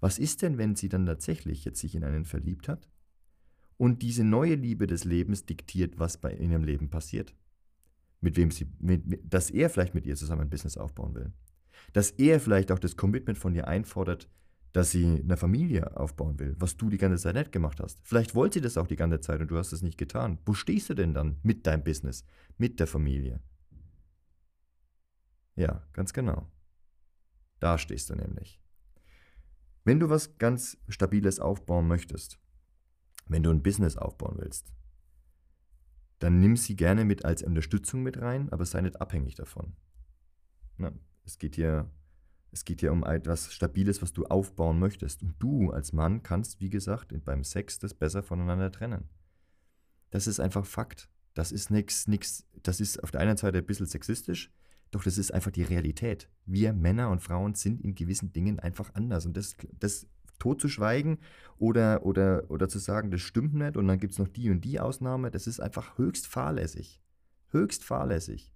Was 0.01 0.19
ist 0.19 0.43
denn, 0.43 0.59
wenn 0.59 0.75
sie 0.75 0.89
dann 0.89 1.07
tatsächlich 1.07 1.65
jetzt 1.65 1.81
sich 1.81 1.95
in 1.95 2.05
einen 2.05 2.25
verliebt 2.25 2.69
hat 2.69 2.89
und 3.77 4.03
diese 4.03 4.25
neue 4.25 4.55
Liebe 4.55 4.87
des 4.87 5.05
Lebens 5.05 5.47
diktiert, 5.47 5.99
was 5.99 6.17
bei 6.17 6.35
ihrem 6.35 6.65
Leben 6.65 6.91
passiert? 6.91 7.35
Mit 8.21 8.37
wem 8.37 8.51
sie, 8.51 8.67
mit, 8.81 9.03
dass 9.33 9.51
er 9.51 9.71
vielleicht 9.71 9.95
mit 9.95 10.07
ihr 10.07 10.17
zusammen 10.17 10.43
ein 10.43 10.51
Business 10.51 10.77
aufbauen 10.77 11.15
will 11.15 11.33
dass 11.93 12.11
er 12.13 12.41
vielleicht 12.41 12.71
auch 12.73 12.79
das 12.79 12.97
Commitment 12.97 13.39
von 13.39 13.55
dir 13.55 13.69
einfordert, 13.69 14.29
dass 14.73 14.91
sie 14.91 15.05
eine 15.05 15.37
Familie 15.37 15.97
aufbauen 15.97 16.39
will, 16.39 16.57
was 16.59 16.77
du 16.77 16.89
die 16.89 16.99
ganze 16.99 17.23
Zeit 17.23 17.35
nicht 17.35 17.53
gemacht 17.53 17.81
hast. 17.81 18.01
Vielleicht 18.03 18.35
wollte 18.35 18.55
sie 18.55 18.61
das 18.63 18.79
auch 18.79 18.87
die 18.87 18.97
ganze 18.97 19.21
Zeit 19.21 19.41
und 19.41 19.51
du 19.51 19.59
hast 19.59 19.73
es 19.73 19.83
nicht 19.83 19.99
getan. 19.99 20.39
Wo 20.47 20.55
stehst 20.55 20.89
du 20.89 20.95
denn 20.95 21.13
dann 21.13 21.37
mit 21.43 21.67
deinem 21.67 21.85
Business, 21.85 22.25
mit 22.57 22.81
der 22.81 22.87
Familie? 22.87 23.41
Ja, 25.57 25.87
ganz 25.93 26.13
genau. 26.13 26.51
Da 27.61 27.77
stehst 27.77 28.09
du 28.11 28.15
nämlich. 28.15 28.61
Wenn 29.85 30.01
du 30.01 30.09
was 30.09 30.39
ganz 30.39 30.79
Stabiles 30.89 31.39
aufbauen 31.39 31.87
möchtest, 31.87 32.39
wenn 33.27 33.43
du 33.43 33.51
ein 33.51 33.63
Business 33.63 33.97
aufbauen 33.97 34.37
willst, 34.39 34.73
dann 36.19 36.39
nimm 36.39 36.57
sie 36.57 36.77
gerne 36.77 37.05
mit 37.05 37.25
als 37.25 37.43
Unterstützung 37.43 38.03
mit 38.03 38.21
rein, 38.21 38.49
aber 38.51 38.65
sei 38.65 38.81
nicht 38.81 39.01
abhängig 39.01 39.35
davon. 39.35 39.75
Na, 40.77 40.93
es 41.25 41.39
geht 41.39 41.57
hier, 41.57 41.91
es 42.53 42.65
geht 42.65 42.81
hier 42.81 42.93
um 42.93 43.03
etwas 43.03 43.53
Stabiles, 43.53 44.03
was 44.03 44.13
du 44.13 44.27
aufbauen 44.27 44.79
möchtest. 44.79 45.23
Und 45.23 45.35
du 45.39 45.71
als 45.71 45.93
Mann 45.93 46.23
kannst, 46.23 46.61
wie 46.61 46.69
gesagt, 46.69 47.13
beim 47.25 47.45
Sex 47.45 47.79
das 47.79 47.95
besser 47.95 48.23
voneinander 48.23 48.71
trennen. 48.71 49.09
Das 50.11 50.27
ist 50.27 50.39
einfach 50.39 50.67
Fakt. 50.67 51.09
Das 51.35 51.51
ist 51.51 51.71
nichts, 51.71 52.07
nichts, 52.09 52.47
das 52.63 52.81
ist 52.81 53.03
auf 53.03 53.11
der 53.11 53.23
einen 53.23 53.39
Seite 53.39 53.59
ein 53.59 53.65
bisschen 53.67 53.87
sexistisch, 53.87 54.51
doch 54.91 55.03
das 55.03 55.17
ist 55.17 55.33
einfach 55.33 55.51
die 55.51 55.63
Realität. 55.63 56.29
Wir 56.45 56.75
Männer 56.75 57.09
und 57.09 57.23
Frauen 57.23 57.55
sind 57.55 57.81
in 57.81 57.95
gewissen 57.95 58.35
Dingen 58.35 58.61
einfach 58.61 58.95
anders. 58.95 59.25
Und 59.25 59.39
das, 59.39 59.57
das 59.81 60.07
tot 60.39 60.61
zu 60.61 60.69
schweigen 60.69 61.19
oder, 61.57 62.05
oder, 62.05 62.51
oder 62.51 62.69
zu 62.69 62.79
sagen, 62.79 63.11
das 63.11 63.23
stimmt 63.23 63.55
nicht 63.55 63.79
und 63.79 63.89
dann 63.89 63.99
gibt 63.99 64.13
es 64.13 64.19
noch 64.19 64.29
die 64.29 64.51
und 64.51 64.63
die 64.63 64.79
Ausnahme, 64.79 65.31
das 65.31 65.47
ist 65.47 65.61
einfach 65.61 65.97
höchst 65.97 66.27
fahrlässig. 66.27 67.01
Höchst 67.49 67.83
fahrlässig. 67.83 68.53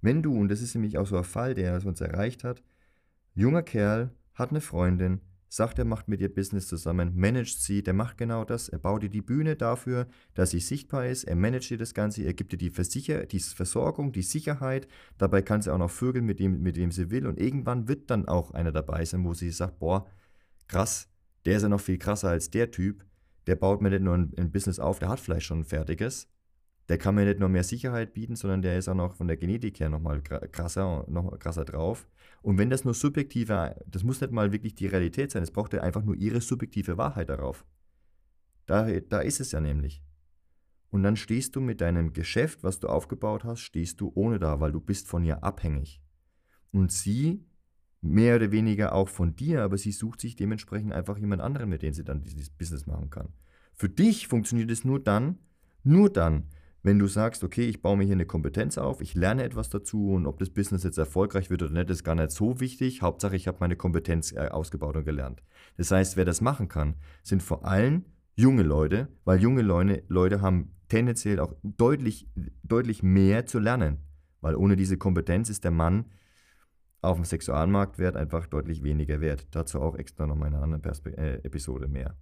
Wenn 0.00 0.22
du, 0.22 0.34
und 0.34 0.48
das 0.48 0.62
ist 0.62 0.74
nämlich 0.74 0.96
auch 0.96 1.06
so 1.06 1.18
ein 1.18 1.24
Fall, 1.24 1.54
der 1.54 1.84
uns 1.84 2.00
erreicht 2.00 2.44
hat, 2.44 2.62
junger 3.34 3.62
Kerl, 3.62 4.10
hat 4.34 4.50
eine 4.50 4.60
Freundin, 4.60 5.20
sagt, 5.48 5.78
er 5.78 5.84
macht 5.84 6.08
mit 6.08 6.20
ihr 6.20 6.32
Business 6.32 6.66
zusammen, 6.66 7.12
managt 7.14 7.60
sie, 7.60 7.82
der 7.82 7.94
macht 7.94 8.18
genau 8.18 8.44
das, 8.44 8.68
er 8.68 8.78
baut 8.78 9.02
dir 9.02 9.08
die 9.08 9.22
Bühne 9.22 9.54
dafür, 9.54 10.08
dass 10.34 10.50
sie 10.50 10.60
sichtbar 10.60 11.06
ist, 11.06 11.24
er 11.24 11.36
managt 11.36 11.70
dir 11.70 11.78
das 11.78 11.94
Ganze, 11.94 12.22
er 12.22 12.34
gibt 12.34 12.52
dir 12.52 12.56
die, 12.56 12.70
Versicher 12.70 13.26
die 13.26 13.38
Versorgung, 13.38 14.12
die 14.12 14.22
Sicherheit, 14.22 14.88
dabei 15.18 15.42
kann 15.42 15.62
sie 15.62 15.72
auch 15.72 15.78
noch 15.78 15.90
vögeln, 15.90 16.24
mit 16.24 16.40
dem, 16.40 16.62
mit 16.62 16.76
dem 16.76 16.90
sie 16.90 17.10
will 17.10 17.26
und 17.26 17.38
irgendwann 17.38 17.86
wird 17.88 18.10
dann 18.10 18.26
auch 18.26 18.50
einer 18.52 18.72
dabei 18.72 19.04
sein, 19.04 19.24
wo 19.24 19.34
sie 19.34 19.50
sagt, 19.50 19.78
boah, 19.78 20.06
krass, 20.66 21.08
der 21.44 21.56
ist 21.56 21.62
ja 21.62 21.68
noch 21.68 21.80
viel 21.80 21.98
krasser 21.98 22.30
als 22.30 22.50
der 22.50 22.70
Typ, 22.70 23.04
der 23.46 23.56
baut 23.56 23.80
mir 23.80 23.90
nicht 23.90 24.02
nur 24.02 24.14
ein, 24.14 24.32
ein 24.36 24.50
Business 24.50 24.80
auf, 24.80 24.98
der 24.98 25.08
hat 25.08 25.20
vielleicht 25.20 25.46
schon 25.46 25.60
ein 25.60 25.64
fertiges, 25.64 26.28
der 26.88 26.98
kann 26.98 27.14
mir 27.14 27.24
nicht 27.24 27.40
nur 27.40 27.48
mehr 27.48 27.64
Sicherheit 27.64 28.12
bieten, 28.12 28.36
sondern 28.36 28.62
der 28.62 28.78
ist 28.78 28.88
auch 28.88 28.94
noch 28.94 29.14
von 29.14 29.26
der 29.26 29.36
Genetik 29.36 29.80
her 29.80 29.88
nochmal 29.88 30.22
krasser, 30.22 31.04
noch 31.08 31.38
krasser 31.38 31.64
drauf. 31.64 32.06
Und 32.42 32.58
wenn 32.58 32.68
das 32.68 32.84
nur 32.84 32.94
subjektive, 32.94 33.76
das 33.86 34.04
muss 34.04 34.20
nicht 34.20 34.32
mal 34.32 34.52
wirklich 34.52 34.74
die 34.74 34.86
Realität 34.86 35.30
sein, 35.30 35.42
es 35.42 35.50
braucht 35.50 35.72
ja 35.72 35.80
einfach 35.80 36.02
nur 36.02 36.14
ihre 36.14 36.40
subjektive 36.40 36.98
Wahrheit 36.98 37.30
darauf. 37.30 37.64
Da, 38.66 38.88
da 39.00 39.20
ist 39.20 39.40
es 39.40 39.52
ja 39.52 39.60
nämlich. 39.60 40.02
Und 40.90 41.02
dann 41.02 41.16
stehst 41.16 41.56
du 41.56 41.60
mit 41.60 41.80
deinem 41.80 42.12
Geschäft, 42.12 42.62
was 42.62 42.78
du 42.80 42.88
aufgebaut 42.88 43.44
hast, 43.44 43.60
stehst 43.60 44.00
du 44.00 44.12
ohne 44.14 44.38
da, 44.38 44.60
weil 44.60 44.72
du 44.72 44.80
bist 44.80 45.08
von 45.08 45.24
ihr 45.24 45.42
abhängig. 45.42 46.00
Und 46.70 46.92
sie 46.92 47.44
mehr 48.00 48.36
oder 48.36 48.52
weniger 48.52 48.94
auch 48.94 49.08
von 49.08 49.34
dir, 49.34 49.62
aber 49.62 49.78
sie 49.78 49.90
sucht 49.90 50.20
sich 50.20 50.36
dementsprechend 50.36 50.92
einfach 50.92 51.16
jemand 51.16 51.40
anderen, 51.40 51.70
mit 51.70 51.82
dem 51.82 51.94
sie 51.94 52.04
dann 52.04 52.22
dieses 52.22 52.50
Business 52.50 52.86
machen 52.86 53.10
kann. 53.10 53.30
Für 53.72 53.88
dich 53.88 54.28
funktioniert 54.28 54.70
es 54.70 54.84
nur 54.84 55.02
dann, 55.02 55.38
nur 55.82 56.10
dann, 56.10 56.44
wenn 56.84 56.98
du 56.98 57.06
sagst, 57.06 57.42
okay, 57.42 57.66
ich 57.66 57.80
baue 57.80 57.96
mir 57.96 58.04
hier 58.04 58.12
eine 58.12 58.26
Kompetenz 58.26 58.76
auf, 58.76 59.00
ich 59.00 59.14
lerne 59.14 59.42
etwas 59.42 59.70
dazu 59.70 60.10
und 60.10 60.26
ob 60.26 60.38
das 60.38 60.50
Business 60.50 60.84
jetzt 60.84 60.98
erfolgreich 60.98 61.48
wird 61.48 61.62
oder 61.62 61.72
nicht, 61.72 61.88
ist 61.88 62.04
gar 62.04 62.14
nicht 62.14 62.30
so 62.30 62.60
wichtig. 62.60 63.00
Hauptsache, 63.00 63.34
ich 63.34 63.48
habe 63.48 63.56
meine 63.60 63.74
Kompetenz 63.74 64.32
äh, 64.32 64.48
ausgebaut 64.50 64.94
und 64.94 65.06
gelernt. 65.06 65.42
Das 65.78 65.90
heißt, 65.90 66.18
wer 66.18 66.26
das 66.26 66.42
machen 66.42 66.68
kann, 66.68 66.96
sind 67.22 67.42
vor 67.42 67.64
allem 67.64 68.04
junge 68.36 68.62
Leute, 68.62 69.08
weil 69.24 69.40
junge 69.40 69.62
Leute, 69.62 70.04
Leute 70.08 70.42
haben 70.42 70.76
tendenziell 70.88 71.40
auch 71.40 71.54
deutlich, 71.62 72.28
deutlich 72.62 73.02
mehr 73.02 73.46
zu 73.46 73.60
lernen. 73.60 74.00
Weil 74.42 74.54
ohne 74.54 74.76
diese 74.76 74.98
Kompetenz 74.98 75.48
ist 75.48 75.64
der 75.64 75.70
Mann 75.70 76.04
auf 77.00 77.16
dem 77.16 77.24
Sexualmarktwert 77.24 78.14
einfach 78.14 78.46
deutlich 78.46 78.82
weniger 78.82 79.22
wert. 79.22 79.46
Dazu 79.52 79.80
auch 79.80 79.96
extra 79.96 80.26
noch 80.26 80.36
mal 80.36 80.48
in 80.48 80.54
einer 80.54 80.62
anderen 80.62 80.82
Perspe 80.82 81.16
äh, 81.16 81.36
Episode 81.44 81.88
mehr. 81.88 82.14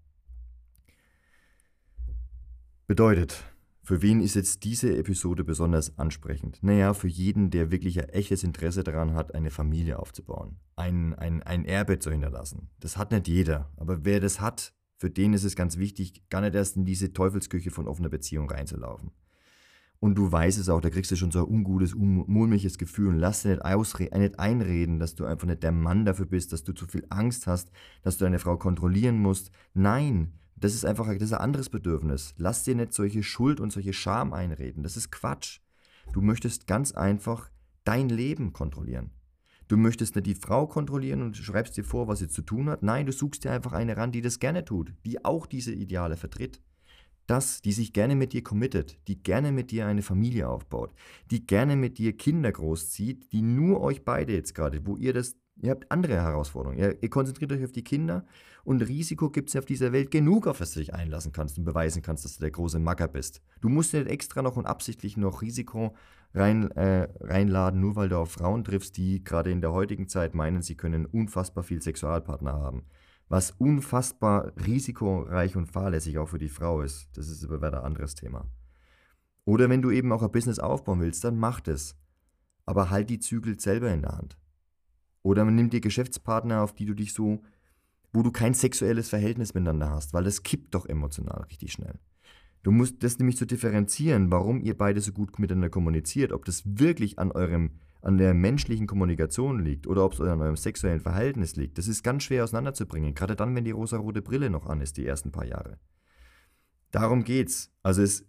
Bedeutet, 2.86 3.44
Für 3.84 4.00
wen 4.00 4.20
ist 4.20 4.36
jetzt 4.36 4.62
diese 4.62 4.96
Episode 4.96 5.42
besonders 5.42 5.98
ansprechend? 5.98 6.62
Naja, 6.62 6.94
für 6.94 7.08
jeden, 7.08 7.50
der 7.50 7.72
wirklich 7.72 8.00
ein 8.00 8.10
echtes 8.10 8.44
Interesse 8.44 8.84
daran 8.84 9.14
hat, 9.14 9.34
eine 9.34 9.50
Familie 9.50 9.98
aufzubauen, 9.98 10.60
ein, 10.76 11.14
ein, 11.14 11.42
ein 11.42 11.64
Erbe 11.64 11.98
zu 11.98 12.12
hinterlassen. 12.12 12.70
Das 12.78 12.96
hat 12.96 13.10
nicht 13.10 13.26
jeder, 13.26 13.72
aber 13.76 14.04
wer 14.04 14.20
das 14.20 14.40
hat, 14.40 14.72
für 14.98 15.10
den 15.10 15.34
ist 15.34 15.42
es 15.42 15.56
ganz 15.56 15.78
wichtig, 15.78 16.28
gar 16.30 16.42
nicht 16.42 16.54
erst 16.54 16.76
in 16.76 16.84
diese 16.84 17.12
Teufelsküche 17.12 17.72
von 17.72 17.88
offener 17.88 18.08
Beziehung 18.08 18.48
reinzulaufen. 18.48 19.10
Und 19.98 20.16
du 20.16 20.30
weißt 20.30 20.58
es 20.58 20.68
auch, 20.68 20.80
da 20.80 20.90
kriegst 20.90 21.10
du 21.10 21.16
schon 21.16 21.32
so 21.32 21.40
ein 21.40 21.52
ungutes, 21.52 21.94
mulmiges 21.96 22.78
Gefühl 22.78 23.08
und 23.08 23.18
lass 23.18 23.42
dir 23.42 23.50
nicht, 23.50 23.64
ausre 23.64 24.08
nicht 24.16 24.38
einreden, 24.38 25.00
dass 25.00 25.16
du 25.16 25.24
einfach 25.24 25.48
nicht 25.48 25.64
der 25.64 25.72
Mann 25.72 26.04
dafür 26.04 26.26
bist, 26.26 26.52
dass 26.52 26.62
du 26.62 26.72
zu 26.72 26.86
viel 26.86 27.04
Angst 27.08 27.48
hast, 27.48 27.72
dass 28.02 28.18
du 28.18 28.24
deine 28.24 28.38
Frau 28.38 28.56
kontrollieren 28.56 29.18
musst. 29.18 29.50
Nein, 29.74 30.34
das 30.62 30.74
ist 30.74 30.84
einfach 30.84 31.06
das 31.06 31.22
ist 31.22 31.32
ein 31.32 31.40
anderes 31.40 31.68
Bedürfnis. 31.68 32.34
Lass 32.36 32.62
dir 32.62 32.74
nicht 32.74 32.92
solche 32.92 33.22
Schuld 33.22 33.60
und 33.60 33.72
solche 33.72 33.92
Scham 33.92 34.32
einreden. 34.32 34.82
Das 34.82 34.96
ist 34.96 35.10
Quatsch. 35.10 35.60
Du 36.12 36.20
möchtest 36.20 36.66
ganz 36.66 36.92
einfach 36.92 37.50
dein 37.84 38.08
Leben 38.08 38.52
kontrollieren. 38.52 39.10
Du 39.66 39.76
möchtest 39.76 40.14
nicht 40.14 40.26
die 40.26 40.34
Frau 40.34 40.66
kontrollieren 40.66 41.22
und 41.22 41.36
schreibst 41.36 41.76
dir 41.76 41.84
vor, 41.84 42.06
was 42.06 42.20
sie 42.20 42.28
zu 42.28 42.42
tun 42.42 42.68
hat. 42.68 42.82
Nein, 42.82 43.06
du 43.06 43.12
suchst 43.12 43.44
dir 43.44 43.50
einfach 43.50 43.72
eine 43.72 43.96
ran, 43.96 44.12
die 44.12 44.20
das 44.20 44.38
gerne 44.38 44.64
tut, 44.64 44.92
die 45.04 45.24
auch 45.24 45.46
diese 45.46 45.72
Ideale 45.72 46.16
vertritt. 46.16 46.60
Das, 47.26 47.62
die 47.62 47.72
sich 47.72 47.92
gerne 47.92 48.14
mit 48.14 48.32
dir 48.32 48.42
committet, 48.42 48.98
die 49.08 49.22
gerne 49.22 49.50
mit 49.50 49.70
dir 49.70 49.86
eine 49.86 50.02
Familie 50.02 50.48
aufbaut, 50.48 50.92
die 51.30 51.46
gerne 51.46 51.76
mit 51.76 51.98
dir 51.98 52.16
Kinder 52.16 52.52
großzieht, 52.52 53.32
die 53.32 53.42
nur 53.42 53.80
euch 53.80 54.04
beide 54.04 54.32
jetzt 54.32 54.54
gerade, 54.54 54.86
wo 54.86 54.96
ihr 54.96 55.12
das 55.12 55.36
Ihr 55.56 55.70
habt 55.70 55.90
andere 55.92 56.14
Herausforderungen. 56.14 56.78
Ihr, 56.78 57.02
ihr 57.02 57.10
konzentriert 57.10 57.52
euch 57.52 57.64
auf 57.64 57.72
die 57.72 57.84
Kinder 57.84 58.24
und 58.64 58.80
Risiko 58.82 59.30
gibt 59.30 59.48
es 59.48 59.54
ja 59.54 59.60
auf 59.60 59.66
dieser 59.66 59.92
Welt 59.92 60.10
genug, 60.10 60.46
auf 60.46 60.58
das 60.58 60.72
du 60.72 60.80
dich 60.80 60.94
einlassen 60.94 61.32
kannst 61.32 61.58
und 61.58 61.64
beweisen 61.64 62.02
kannst, 62.02 62.24
dass 62.24 62.36
du 62.36 62.40
der 62.40 62.50
große 62.50 62.78
Macker 62.78 63.08
bist. 63.08 63.42
Du 63.60 63.68
musst 63.68 63.92
nicht 63.92 64.08
extra 64.08 64.42
noch 64.42 64.56
und 64.56 64.66
absichtlich 64.66 65.16
noch 65.16 65.42
Risiko 65.42 65.94
rein, 66.34 66.70
äh, 66.72 67.08
reinladen, 67.20 67.80
nur 67.80 67.96
weil 67.96 68.08
du 68.08 68.18
auf 68.18 68.32
Frauen 68.32 68.64
triffst, 68.64 68.96
die 68.96 69.22
gerade 69.22 69.50
in 69.50 69.60
der 69.60 69.72
heutigen 69.72 70.08
Zeit 70.08 70.34
meinen, 70.34 70.62
sie 70.62 70.76
können 70.76 71.06
unfassbar 71.06 71.64
viel 71.64 71.82
Sexualpartner 71.82 72.52
haben. 72.52 72.84
Was 73.28 73.50
unfassbar 73.52 74.52
risikoreich 74.66 75.56
und 75.56 75.66
fahrlässig 75.66 76.18
auch 76.18 76.28
für 76.28 76.38
die 76.38 76.48
Frau 76.48 76.82
ist. 76.82 77.08
Das 77.16 77.28
ist 77.28 77.44
aber 77.44 77.58
wieder 77.58 77.78
ein 77.78 77.86
anderes 77.86 78.14
Thema. 78.14 78.46
Oder 79.44 79.68
wenn 79.68 79.82
du 79.82 79.90
eben 79.90 80.12
auch 80.12 80.22
ein 80.22 80.32
Business 80.32 80.58
aufbauen 80.58 81.00
willst, 81.00 81.24
dann 81.24 81.38
mach 81.38 81.60
das. 81.60 81.96
Aber 82.66 82.90
halt 82.90 83.10
die 83.10 83.18
Zügel 83.18 83.58
selber 83.58 83.90
in 83.90 84.02
der 84.02 84.12
Hand. 84.12 84.36
Oder 85.22 85.44
man 85.44 85.54
nimmt 85.54 85.72
dir 85.72 85.80
Geschäftspartner, 85.80 86.62
auf 86.62 86.74
die 86.74 86.86
du 86.86 86.94
dich 86.94 87.12
so, 87.12 87.42
wo 88.12 88.22
du 88.22 88.30
kein 88.30 88.54
sexuelles 88.54 89.08
Verhältnis 89.08 89.54
miteinander 89.54 89.90
hast, 89.90 90.12
weil 90.12 90.24
das 90.24 90.42
kippt 90.42 90.74
doch 90.74 90.86
emotional 90.86 91.44
richtig 91.44 91.72
schnell. 91.72 91.98
Du 92.62 92.70
musst 92.70 93.02
das 93.02 93.18
nämlich 93.18 93.36
zu 93.36 93.44
so 93.44 93.46
differenzieren, 93.46 94.30
warum 94.30 94.60
ihr 94.60 94.76
beide 94.76 95.00
so 95.00 95.12
gut 95.12 95.38
miteinander 95.38 95.70
kommuniziert, 95.70 96.32
ob 96.32 96.44
das 96.44 96.62
wirklich 96.64 97.18
an 97.18 97.32
eurem 97.32 97.70
an 98.02 98.18
der 98.18 98.34
menschlichen 98.34 98.88
Kommunikation 98.88 99.64
liegt 99.64 99.86
oder 99.86 100.04
ob 100.04 100.14
es 100.14 100.20
an 100.20 100.40
eurem 100.40 100.56
sexuellen 100.56 101.00
Verhältnis 101.00 101.54
liegt. 101.54 101.78
Das 101.78 101.86
ist 101.86 102.02
ganz 102.02 102.24
schwer 102.24 102.42
auseinanderzubringen, 102.42 103.14
gerade 103.14 103.36
dann, 103.36 103.54
wenn 103.54 103.64
die 103.64 103.70
rosarote 103.70 104.22
Brille 104.22 104.50
noch 104.50 104.66
an 104.66 104.80
ist, 104.80 104.96
die 104.96 105.06
ersten 105.06 105.30
paar 105.30 105.46
Jahre. 105.46 105.78
Darum 106.90 107.22
geht's. 107.22 107.72
Also 107.82 108.02
es 108.02 108.26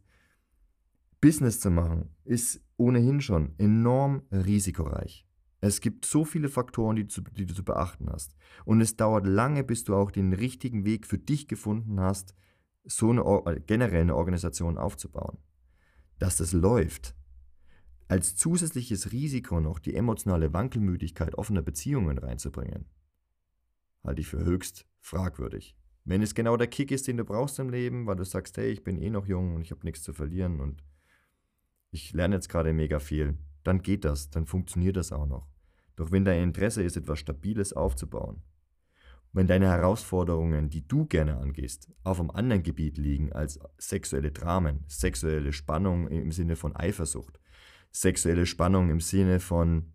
Business 1.22 1.60
zu 1.60 1.72
machen 1.72 2.10
ist 2.24 2.62
ohnehin 2.78 3.22
schon 3.22 3.54
enorm 3.58 4.24
risikoreich. 4.32 5.26
Es 5.66 5.80
gibt 5.80 6.04
so 6.04 6.26
viele 6.26 6.50
Faktoren, 6.50 6.98
die 6.98 7.08
du, 7.08 7.22
die 7.22 7.46
du 7.46 7.54
zu 7.54 7.64
beachten 7.64 8.10
hast. 8.12 8.36
Und 8.66 8.82
es 8.82 8.98
dauert 8.98 9.26
lange, 9.26 9.64
bis 9.64 9.86
du 9.86 9.96
auch 9.96 10.12
den 10.12 10.34
richtigen 10.34 10.84
Weg 10.84 11.08
für 11.08 11.18
dich 11.18 11.48
gefunden 11.48 12.02
hast, 12.02 12.36
so 12.84 13.12
eine 13.12 13.22
äh, 13.22 13.62
generell 13.62 14.02
eine 14.02 14.18
Organisation 14.18 14.78
aufzubauen. 14.78 15.38
Dass 16.20 16.36
das 16.36 16.52
läuft. 16.52 17.16
Als 18.10 18.36
zusätzliches 18.36 19.14
Risiko 19.14 19.62
noch 19.62 19.80
die 19.80 19.96
emotionale 19.96 20.52
Wankelmütigkeit 20.52 21.36
offener 21.36 21.62
Beziehungen 21.62 22.18
reinzubringen, 22.18 22.84
halte 24.04 24.20
ich 24.20 24.28
für 24.28 24.44
höchst 24.44 24.86
fragwürdig. 25.00 25.78
Wenn 26.04 26.22
es 26.22 26.36
genau 26.36 26.58
der 26.58 26.68
Kick 26.68 26.92
ist, 26.92 27.08
den 27.08 27.16
du 27.16 27.24
brauchst 27.24 27.58
im 27.60 27.70
Leben, 27.70 28.06
weil 28.06 28.18
du 28.18 28.26
sagst, 28.26 28.58
hey, 28.58 28.70
ich 28.70 28.84
bin 28.84 28.98
eh 28.98 29.10
noch 29.10 29.28
jung 29.28 29.56
und 29.56 29.62
ich 29.62 29.72
habe 29.72 29.86
nichts 29.86 30.04
zu 30.04 30.12
verlieren 30.12 30.60
und 30.60 30.84
ich 31.90 32.12
lerne 32.12 32.36
jetzt 32.36 32.50
gerade 32.50 32.74
mega 32.74 33.00
viel, 33.00 33.38
dann 33.64 33.82
geht 33.82 34.04
das, 34.04 34.30
dann 34.30 34.46
funktioniert 34.46 34.98
das 34.98 35.14
auch 35.14 35.26
noch. 35.26 35.53
Doch 35.96 36.12
wenn 36.12 36.26
dein 36.26 36.44
Interesse 36.44 36.84
ist, 36.84 36.98
etwas 36.98 37.20
Stabiles 37.20 37.74
aufzubauen, 37.74 38.42
wenn 39.32 39.48
deine 39.48 39.68
Herausforderungen, 39.68 40.70
die 40.70 40.88
du 40.88 41.06
gerne 41.06 41.38
angehst, 41.38 41.92
auf 42.04 42.20
einem 42.20 42.32
anderen 42.32 42.64
Gebiet 42.64 42.98
liegen 42.98 43.34
als 43.34 43.60
sexuelle 43.78 44.32
Dramen, 44.32 44.84
sexuelle 44.88 45.54
Spannung 45.54 46.08
im 46.08 46.32
Sinne 46.32 46.56
von 46.56 46.76
Eifersucht, 46.76 47.40
sexuelle 47.92 48.46
Spannung 48.46 48.90
im 48.90 49.00
Sinne 49.00 49.40
von, 49.40 49.94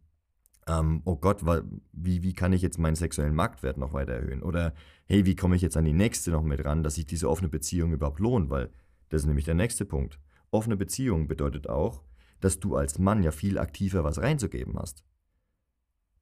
ähm, 0.66 1.02
oh 1.04 1.16
Gott, 1.16 1.44
wie, 1.92 2.22
wie 2.22 2.32
kann 2.32 2.52
ich 2.52 2.62
jetzt 2.62 2.78
meinen 2.78 2.96
sexuellen 2.96 3.34
Marktwert 3.34 3.76
noch 3.76 3.92
weiter 3.92 4.12
erhöhen? 4.12 4.42
Oder 4.42 4.74
hey, 5.06 5.24
wie 5.24 5.36
komme 5.36 5.54
ich 5.54 5.62
jetzt 5.62 5.76
an 5.76 5.84
die 5.84 5.92
nächste 5.92 6.32
noch 6.32 6.42
mit 6.42 6.64
ran, 6.64 6.82
dass 6.82 6.96
sich 6.96 7.06
diese 7.06 7.30
offene 7.30 7.48
Beziehung 7.48 7.92
überhaupt 7.92 8.20
lohnt? 8.20 8.50
Weil 8.50 8.70
das 9.08 9.22
ist 9.22 9.26
nämlich 9.26 9.44
der 9.44 9.54
nächste 9.54 9.84
Punkt. 9.84 10.18
Offene 10.50 10.76
Beziehung 10.76 11.28
bedeutet 11.28 11.68
auch, 11.68 12.02
dass 12.40 12.60
du 12.60 12.76
als 12.76 12.98
Mann 12.98 13.22
ja 13.22 13.30
viel 13.30 13.58
aktiver 13.58 14.04
was 14.04 14.18
reinzugeben 14.18 14.78
hast. 14.78 15.04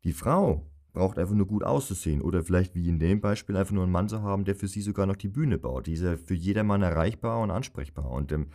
Die 0.05 0.13
Frau 0.13 0.67
braucht 0.93 1.19
einfach 1.19 1.35
nur 1.35 1.47
gut 1.47 1.63
auszusehen 1.63 2.23
oder 2.23 2.43
vielleicht 2.43 2.75
wie 2.75 2.89
in 2.89 2.99
dem 2.99 3.21
Beispiel 3.21 3.57
einfach 3.57 3.75
nur 3.75 3.83
einen 3.83 3.93
Mann 3.93 4.09
zu 4.09 4.23
haben, 4.23 4.45
der 4.45 4.55
für 4.55 4.67
sie 4.67 4.81
sogar 4.81 5.07
noch 5.07 5.17
die 5.17 5.29
Bühne 5.29 5.59
baut. 5.59 5.87
Die 5.87 5.93
ist 5.93 6.03
ja 6.03 6.17
für 6.17 6.35
jedermann 6.35 6.83
erreichbar 6.83 7.41
und 7.41 7.51
ansprechbar. 7.51 8.11
Und 8.11 8.33
ähm, 8.33 8.47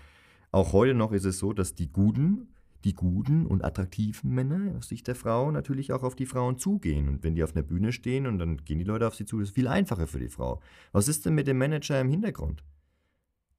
auch 0.51 0.73
heute 0.73 0.95
noch 0.95 1.11
ist 1.11 1.25
es 1.25 1.37
so, 1.37 1.53
dass 1.53 1.75
die 1.75 1.91
guten, 1.91 2.47
die 2.83 2.95
guten 2.95 3.45
und 3.45 3.63
attraktiven 3.63 4.33
Männer 4.33 4.75
aus 4.75 4.87
Sicht 4.87 5.07
der 5.07 5.13
Frau 5.13 5.51
natürlich 5.51 5.93
auch 5.93 6.01
auf 6.01 6.15
die 6.15 6.25
Frauen 6.25 6.57
zugehen. 6.57 7.09
Und 7.09 7.23
wenn 7.23 7.35
die 7.35 7.43
auf 7.43 7.55
einer 7.55 7.63
Bühne 7.63 7.91
stehen 7.91 8.25
und 8.25 8.39
dann 8.39 8.57
gehen 8.57 8.79
die 8.79 8.85
Leute 8.85 9.05
auf 9.07 9.13
sie 9.13 9.25
zu, 9.25 9.39
das 9.39 9.49
ist 9.49 9.55
viel 9.55 9.67
einfacher 9.67 10.07
für 10.07 10.19
die 10.19 10.27
Frau. 10.27 10.61
Was 10.93 11.07
ist 11.07 11.27
denn 11.27 11.35
mit 11.35 11.45
dem 11.45 11.59
Manager 11.59 12.01
im 12.01 12.09
Hintergrund? 12.09 12.63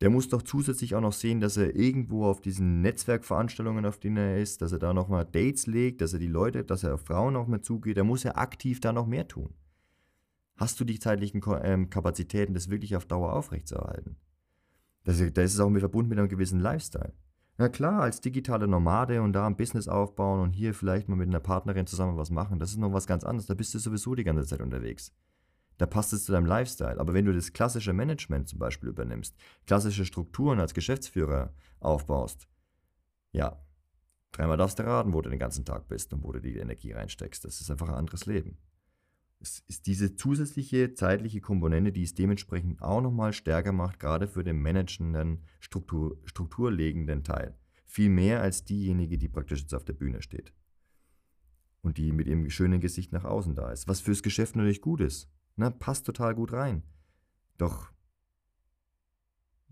Der 0.03 0.11
muss 0.11 0.29
doch 0.29 0.43
zusätzlich 0.43 0.97
auch 0.97 1.01
noch 1.01 1.13
sehen, 1.13 1.41
dass 1.41 1.57
er 1.57 1.77
irgendwo 1.77 2.27
auf 2.27 2.41
diesen 2.41 2.81
Netzwerkveranstaltungen, 2.81 3.87
auf 3.87 3.99
denen 3.99 4.17
er 4.17 4.39
ist, 4.39 4.61
dass 4.61 4.73
er 4.73 4.81
da 4.81 4.93
nochmal 4.93 5.25
Dates 5.25 5.69
legt, 5.69 6.01
dass 6.01 6.13
er 6.13 6.19
die 6.19 6.27
Leute, 6.27 6.65
dass 6.65 6.83
er 6.83 6.95
auf 6.95 7.03
Frauen 7.03 7.35
noch 7.35 7.47
mehr 7.47 7.63
zugeht. 7.63 7.97
Da 7.97 8.03
muss 8.03 8.25
er 8.25 8.37
aktiv 8.37 8.81
da 8.81 8.93
noch 8.93 9.07
mehr 9.07 9.29
tun. 9.29 9.55
Hast 10.57 10.81
du 10.81 10.85
die 10.85 10.99
zeitlichen 10.99 11.41
ähm, 11.63 11.89
Kapazitäten, 11.89 12.53
das 12.53 12.69
wirklich 12.69 12.97
auf 12.97 13.07
Dauer 13.07 13.33
aufrechtzuerhalten? 13.33 14.17
Da 15.05 15.13
ist 15.13 15.37
es 15.37 15.61
auch 15.61 15.71
mit 15.71 15.83
verbunden 15.83 16.09
mit 16.09 16.19
einem 16.19 16.29
gewissen 16.29 16.59
Lifestyle. 16.59 17.13
Na 17.57 17.69
klar, 17.69 18.03
als 18.03 18.21
digitale 18.21 18.67
Nomade 18.67 19.23
und 19.23 19.35
da 19.35 19.47
ein 19.47 19.57
Business 19.57 19.87
aufbauen 19.87 20.41
und 20.41 20.51
hier 20.51 20.75
vielleicht 20.75 21.09
mal 21.09 21.15
mit 21.15 21.29
einer 21.29 21.39
Partnerin 21.39 21.87
zusammen 21.87 22.17
was 22.17 22.31
machen, 22.31 22.59
das 22.59 22.71
ist 22.71 22.79
noch 22.79 22.93
was 22.93 23.07
ganz 23.07 23.23
anderes. 23.23 23.47
Da 23.47 23.55
bist 23.55 23.73
du 23.73 23.79
sowieso 23.79 24.17
die 24.17 24.25
ganze 24.25 24.45
Zeit 24.47 24.63
unterwegs 24.63 25.13
da 25.79 25.87
passt 25.87 26.13
es 26.13 26.25
zu 26.25 26.33
deinem 26.33 26.47
Lifestyle. 26.47 26.99
Aber 27.01 27.15
wenn 27.15 27.25
du 27.25 27.33
das 27.33 27.53
klassische 27.53 27.93
Management 27.93 28.49
zum 28.49 28.59
Beispiel 28.59 28.89
übernimmst, 28.89 29.35
klassische 29.67 30.05
Strukturen 30.05 30.61
als 30.61 30.75
Geschäftsführer 30.75 31.55
aufbaust, 31.81 32.49
ja, 33.33 33.61
dreimal 34.33 34.57
darfst 34.57 34.79
du 34.79 34.85
raten, 34.85 35.13
wo 35.13 35.23
du 35.23 35.31
den 35.31 35.39
ganzen 35.39 35.65
Tag 35.65 35.89
bist 35.89 36.13
und 36.13 36.23
wo 36.23 36.33
du 36.33 36.41
die 36.41 36.57
Energie 36.57 36.93
reinsteckst. 36.93 37.45
Das 37.45 37.61
ist 37.61 37.71
einfach 37.71 37.89
ein 37.89 37.95
anderes 37.95 38.27
Leben. 38.27 38.59
Es 39.43 39.65
ist 39.67 39.87
diese 39.89 40.15
zusätzliche 40.15 40.95
zeitliche 40.95 41.41
Komponente, 41.41 41.91
die 41.91 42.05
es 42.05 42.15
dementsprechend 42.15 42.81
auch 42.81 43.01
nochmal 43.01 43.33
stärker 43.33 43.73
macht, 43.73 43.99
gerade 43.99 44.29
für 44.29 44.45
den 44.45 44.63
managenden, 44.63 45.43
Struktur, 45.59 46.17
strukturlegenden 46.27 47.25
Teil. 47.25 47.59
Viel 47.85 48.09
mehr 48.09 48.41
als 48.41 48.65
diejenige, 48.65 49.19
die 49.19 49.29
praktisch 49.29 49.63
jetzt 49.63 49.75
auf 49.75 49.85
der 49.85 49.95
Bühne 49.95 50.23
steht. 50.23 50.53
Und 51.83 51.99
die 51.99 52.13
mit 52.13 52.29
ihrem 52.29 52.49
schönen 52.51 52.81
Gesicht 52.81 53.13
nach 53.13 53.25
außen 53.25 53.57
da 53.57 53.73
ist. 53.73 53.89
Was 53.89 54.01
fürs 54.01 54.23
Geschäft 54.23 54.55
natürlich 54.55 54.81
gut 54.81 55.01
ist. 55.01 55.29
Ne, 55.57 55.71
passt 55.71 56.07
total 56.07 56.35
gut 56.35 56.53
rein. 56.53 56.83
Doch 57.59 57.93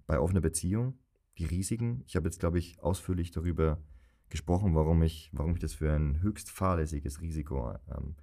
bei 0.07 0.19
offener 0.19 0.40
Beziehung, 0.40 0.99
die 1.38 1.45
Risiken, 1.45 2.03
ich 2.07 2.16
habe 2.16 2.27
jetzt, 2.27 2.40
glaube 2.40 2.59
ich, 2.59 2.81
ausführlich 2.81 3.31
darüber 3.31 3.83
gesprochen, 4.29 4.75
warum 4.75 5.03
ich, 5.03 5.31
warum 5.33 5.55
ich 5.55 5.61
das 5.61 5.75
für 5.75 5.93
ein 5.93 6.21
höchst 6.21 6.51
fahrlässiges 6.51 7.21
Risiko 7.21 7.75
ähm, 7.88 8.16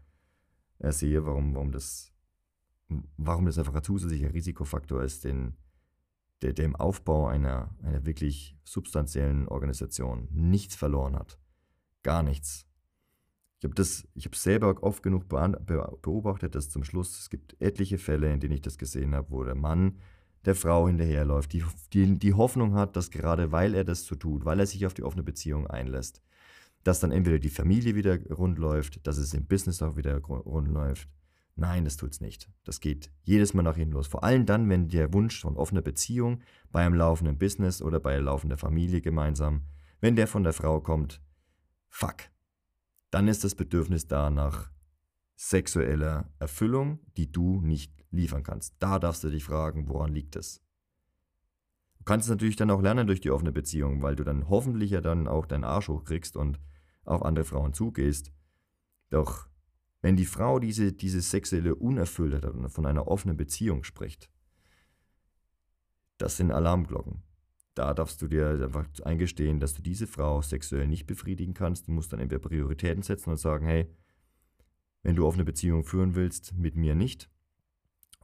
sehe, 0.91 1.25
warum, 1.25 1.55
warum, 1.55 1.71
das, 1.71 2.13
warum 3.17 3.45
das 3.45 3.57
einfach 3.57 3.73
ein 3.73 3.83
zusätzlicher 3.83 4.33
Risikofaktor 4.33 5.03
ist, 5.03 5.23
den, 5.23 5.57
der, 6.41 6.53
der 6.53 6.65
im 6.65 6.75
Aufbau 6.75 7.27
einer, 7.27 7.75
einer 7.81 8.05
wirklich 8.05 8.57
substanziellen 8.63 9.47
Organisation 9.47 10.27
nichts 10.31 10.75
verloren 10.75 11.15
hat. 11.15 11.39
Gar 12.03 12.23
nichts. 12.23 12.66
Ich 13.59 13.63
habe 13.63 13.73
das, 13.73 14.07
ich 14.13 14.25
habe 14.25 14.35
selber 14.35 14.75
oft 14.83 15.01
genug 15.01 15.27
beobachtet, 15.27 16.53
dass 16.53 16.69
zum 16.69 16.83
Schluss, 16.83 17.19
es 17.19 17.29
gibt 17.29 17.59
etliche 17.59 17.97
Fälle, 17.97 18.31
in 18.31 18.39
denen 18.39 18.53
ich 18.53 18.61
das 18.61 18.77
gesehen 18.77 19.15
habe, 19.15 19.31
wo 19.31 19.43
der 19.43 19.55
Mann 19.55 19.97
der 20.45 20.55
Frau 20.55 20.87
hinterherläuft, 20.87 21.53
die, 21.53 21.63
die, 21.91 22.19
die 22.19 22.33
Hoffnung 22.33 22.75
hat, 22.75 22.95
dass 22.95 23.09
gerade 23.09 23.51
weil 23.51 23.73
er 23.73 23.83
das 23.83 24.05
so 24.05 24.15
tut, 24.15 24.45
weil 24.45 24.59
er 24.59 24.67
sich 24.67 24.85
auf 24.85 24.93
die 24.93 25.03
offene 25.03 25.23
Beziehung 25.23 25.67
einlässt, 25.67 26.21
dass 26.83 26.99
dann 26.99 27.11
entweder 27.11 27.39
die 27.39 27.49
Familie 27.49 27.95
wieder 27.95 28.17
rund 28.29 28.59
läuft, 28.59 29.05
dass 29.07 29.17
es 29.17 29.33
im 29.33 29.45
Business 29.45 29.81
auch 29.81 29.97
wieder 29.97 30.17
rund 30.19 30.69
läuft. 30.69 31.09
Nein, 31.55 31.85
das 31.85 31.97
tut's 31.97 32.21
nicht. 32.21 32.49
Das 32.63 32.79
geht 32.79 33.11
jedes 33.23 33.55
Mal 33.55 33.63
nach 33.63 33.75
hinten 33.75 33.93
los. 33.93 34.05
Vor 34.05 34.23
allem 34.23 34.45
dann, 34.45 34.69
wenn 34.69 34.87
der 34.87 35.11
Wunsch 35.11 35.41
von 35.41 35.57
offener 35.57 35.81
Beziehung 35.81 36.41
bei 36.71 36.85
einem 36.85 36.95
laufenden 36.95 37.39
Business 37.39 37.81
oder 37.81 37.99
bei 37.99 38.13
einer 38.13 38.25
laufenden 38.25 38.59
Familie 38.59 39.01
gemeinsam, 39.01 39.63
wenn 39.99 40.15
der 40.15 40.27
von 40.27 40.43
der 40.43 40.53
Frau 40.53 40.79
kommt, 40.79 41.19
fuck. 41.89 42.29
Dann 43.11 43.27
ist 43.27 43.43
das 43.43 43.55
Bedürfnis 43.55 44.07
da 44.07 44.29
nach 44.29 44.71
sexueller 45.35 46.29
Erfüllung, 46.39 46.99
die 47.15 47.31
du 47.31 47.61
nicht 47.61 47.93
liefern 48.11 48.43
kannst. 48.43 48.75
Da 48.79 48.99
darfst 48.99 49.23
du 49.23 49.29
dich 49.29 49.43
fragen, 49.43 49.87
woran 49.87 50.13
liegt 50.13 50.35
es? 50.35 50.61
Du 51.99 52.03
kannst 52.03 52.25
es 52.25 52.31
natürlich 52.31 52.55
dann 52.55 52.71
auch 52.71 52.81
lernen 52.81 53.07
durch 53.07 53.21
die 53.21 53.31
offene 53.31 53.51
Beziehung, 53.51 54.01
weil 54.01 54.15
du 54.15 54.23
dann 54.23 54.49
hoffentlich 54.49 54.91
ja 54.91 55.01
dann 55.01 55.27
auch 55.27 55.45
deinen 55.45 55.63
Arsch 55.63 55.89
hochkriegst 55.89 56.35
und 56.35 56.59
auf 57.03 57.23
andere 57.23 57.45
Frauen 57.45 57.73
zugehst. 57.73 58.31
Doch 59.09 59.47
wenn 60.01 60.15
die 60.15 60.25
Frau 60.25 60.59
diese, 60.59 60.93
diese 60.93 61.21
sexuelle 61.21 61.75
Unerfülltheit 61.75 62.71
von 62.71 62.85
einer 62.85 63.07
offenen 63.07 63.37
Beziehung 63.37 63.83
spricht, 63.83 64.31
das 66.17 66.37
sind 66.37 66.51
Alarmglocken. 66.51 67.23
Da 67.77 67.93
darfst 67.93 68.21
du 68.23 68.27
dir 68.27 68.59
einfach 68.63 68.87
eingestehen, 69.03 69.59
dass 69.59 69.75
du 69.75 69.83
diese 69.83 70.07
Frau 70.07 70.41
sexuell 70.41 70.87
nicht 70.87 71.05
befriedigen 71.05 71.53
kannst. 71.53 71.87
Du 71.87 71.91
musst 71.91 72.11
dann 72.11 72.19
entweder 72.19 72.39
Prioritäten 72.39 73.03
setzen 73.03 73.29
und 73.29 73.37
sagen, 73.37 73.67
hey, 73.67 73.87
wenn 75.03 75.15
du 75.15 75.27
offene 75.27 75.45
Beziehung 75.45 75.83
führen 75.83 76.15
willst, 76.15 76.55
mit 76.57 76.75
mir 76.75 76.95
nicht. 76.95 77.29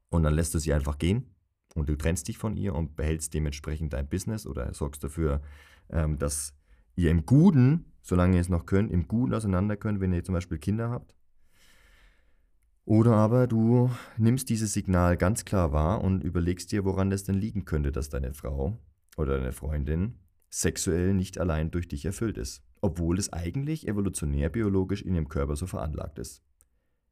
Und 0.09 0.23
dann 0.23 0.33
lässt 0.33 0.55
du 0.55 0.59
sie 0.59 0.73
einfach 0.73 0.97
gehen 0.97 1.35
und 1.75 1.87
du 1.87 1.95
trennst 1.95 2.27
dich 2.27 2.39
von 2.39 2.57
ihr 2.57 2.73
und 2.73 2.95
behältst 2.95 3.33
dementsprechend 3.35 3.93
dein 3.93 4.09
Business 4.09 4.47
oder 4.47 4.73
sorgst 4.73 5.03
dafür, 5.03 5.41
ähm, 5.89 6.17
dass 6.17 6.55
ihr 6.95 7.11
im 7.11 7.25
Guten, 7.27 7.93
solange 8.01 8.35
ihr 8.37 8.41
es 8.41 8.49
noch 8.49 8.65
könnt, 8.65 8.91
im 8.91 9.07
Guten 9.07 9.35
auseinander 9.35 9.77
könnt, 9.77 9.99
wenn 9.99 10.13
ihr 10.13 10.23
zum 10.23 10.33
Beispiel 10.33 10.57
Kinder 10.57 10.89
habt. 10.89 11.15
Oder 12.85 13.13
aber 13.13 13.45
du 13.45 13.91
nimmst 14.17 14.49
dieses 14.49 14.73
Signal 14.73 15.15
ganz 15.15 15.45
klar 15.45 15.71
wahr 15.71 16.01
und 16.01 16.23
überlegst 16.23 16.71
dir, 16.71 16.85
woran 16.85 17.11
das 17.11 17.23
denn 17.23 17.35
liegen 17.35 17.65
könnte, 17.65 17.91
dass 17.91 18.09
deine 18.09 18.33
Frau 18.33 18.79
oder 19.17 19.37
deine 19.37 19.51
Freundin 19.51 20.19
sexuell 20.49 21.13
nicht 21.13 21.39
allein 21.39 21.71
durch 21.71 21.87
dich 21.87 22.05
erfüllt 22.05 22.37
ist, 22.37 22.63
obwohl 22.81 23.17
es 23.17 23.33
eigentlich 23.33 23.87
evolutionär 23.87 24.49
biologisch 24.49 25.01
in 25.01 25.15
ihrem 25.15 25.29
Körper 25.29 25.55
so 25.55 25.65
veranlagt 25.65 26.19
ist, 26.19 26.43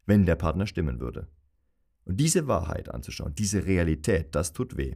wenn 0.06 0.26
der 0.26 0.36
Partner 0.36 0.68
stimmen 0.68 1.00
würde. 1.00 1.28
Und 2.06 2.18
diese 2.18 2.48
Wahrheit 2.48 2.90
anzuschauen, 2.90 3.34
diese 3.36 3.66
Realität, 3.66 4.36
das 4.36 4.54
tut 4.54 4.78
weh. 4.78 4.96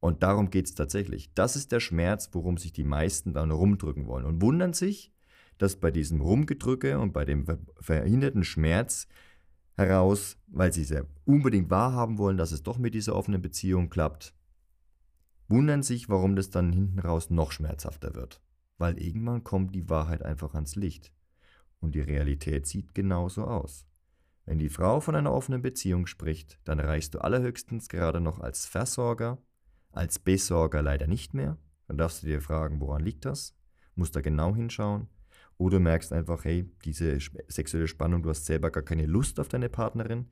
Und 0.00 0.22
darum 0.22 0.50
geht 0.50 0.66
es 0.66 0.74
tatsächlich. 0.74 1.32
Das 1.34 1.56
ist 1.56 1.72
der 1.72 1.80
Schmerz, 1.80 2.28
worum 2.32 2.58
sich 2.58 2.72
die 2.72 2.84
meisten 2.84 3.32
dann 3.32 3.50
rumdrücken 3.50 4.06
wollen 4.06 4.26
und 4.26 4.42
wundern 4.42 4.74
sich, 4.74 5.12
dass 5.58 5.76
bei 5.76 5.90
diesem 5.90 6.20
Rumgedrücke 6.20 6.98
und 6.98 7.12
bei 7.12 7.24
dem 7.24 7.46
verhinderten 7.80 8.44
Schmerz 8.44 9.06
heraus, 9.76 10.38
weil 10.46 10.72
sie 10.72 10.84
sehr 10.84 11.06
unbedingt 11.24 11.70
wahrhaben 11.70 12.18
wollen, 12.18 12.36
dass 12.36 12.52
es 12.52 12.62
doch 12.62 12.78
mit 12.78 12.94
dieser 12.94 13.16
offenen 13.16 13.40
Beziehung 13.40 13.88
klappt, 13.88 14.34
wundern 15.48 15.82
sich, 15.82 16.08
warum 16.08 16.36
das 16.36 16.50
dann 16.50 16.72
hinten 16.72 16.98
raus 16.98 17.30
noch 17.30 17.52
schmerzhafter 17.52 18.14
wird. 18.14 18.40
Weil 18.78 18.98
irgendwann 18.98 19.44
kommt 19.44 19.74
die 19.74 19.88
Wahrheit 19.88 20.22
einfach 20.22 20.54
ans 20.54 20.76
Licht. 20.76 21.12
Und 21.80 21.94
die 21.94 22.00
Realität 22.00 22.66
sieht 22.66 22.94
genauso 22.94 23.44
aus. 23.44 23.86
Wenn 24.46 24.58
die 24.58 24.68
Frau 24.68 25.00
von 25.00 25.14
einer 25.14 25.32
offenen 25.32 25.62
Beziehung 25.62 26.06
spricht, 26.06 26.58
dann 26.64 26.80
reichst 26.80 27.14
du 27.14 27.18
allerhöchstens 27.18 27.88
gerade 27.88 28.20
noch 28.20 28.40
als 28.40 28.66
Versorger, 28.66 29.38
als 29.90 30.18
Besorger 30.18 30.82
leider 30.82 31.06
nicht 31.06 31.34
mehr. 31.34 31.56
Dann 31.86 31.98
darfst 31.98 32.22
du 32.22 32.26
dir 32.26 32.40
fragen, 32.40 32.80
woran 32.80 33.02
liegt 33.02 33.24
das? 33.24 33.54
Musst 33.94 34.16
da 34.16 34.20
genau 34.20 34.54
hinschauen. 34.54 35.08
Oder 35.56 35.76
du 35.76 35.84
merkst 35.84 36.12
einfach, 36.12 36.44
hey, 36.44 36.70
diese 36.84 37.18
sexuelle 37.48 37.88
Spannung, 37.88 38.22
du 38.22 38.30
hast 38.30 38.44
selber 38.44 38.70
gar 38.70 38.82
keine 38.82 39.06
Lust 39.06 39.38
auf 39.38 39.48
deine 39.48 39.68
Partnerin, 39.68 40.26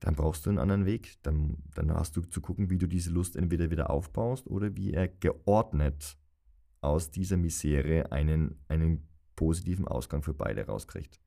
dann 0.00 0.14
brauchst 0.14 0.46
du 0.46 0.50
einen 0.50 0.58
anderen 0.58 0.86
Weg. 0.86 1.18
Dann, 1.22 1.58
dann 1.74 1.92
hast 1.92 2.16
du 2.16 2.22
zu 2.22 2.40
gucken, 2.40 2.70
wie 2.70 2.78
du 2.78 2.86
diese 2.86 3.10
Lust 3.10 3.36
entweder 3.36 3.70
wieder 3.70 3.90
aufbaust 3.90 4.46
oder 4.46 4.76
wie 4.76 4.92
er 4.92 5.08
geordnet 5.08 6.16
aus 6.80 7.10
dieser 7.10 7.36
Misere 7.36 8.10
einen, 8.10 8.58
einen 8.68 9.06
positiven 9.36 9.86
Ausgang 9.86 10.22
für 10.22 10.34
beide 10.34 10.66
rauskriegt. 10.66 11.20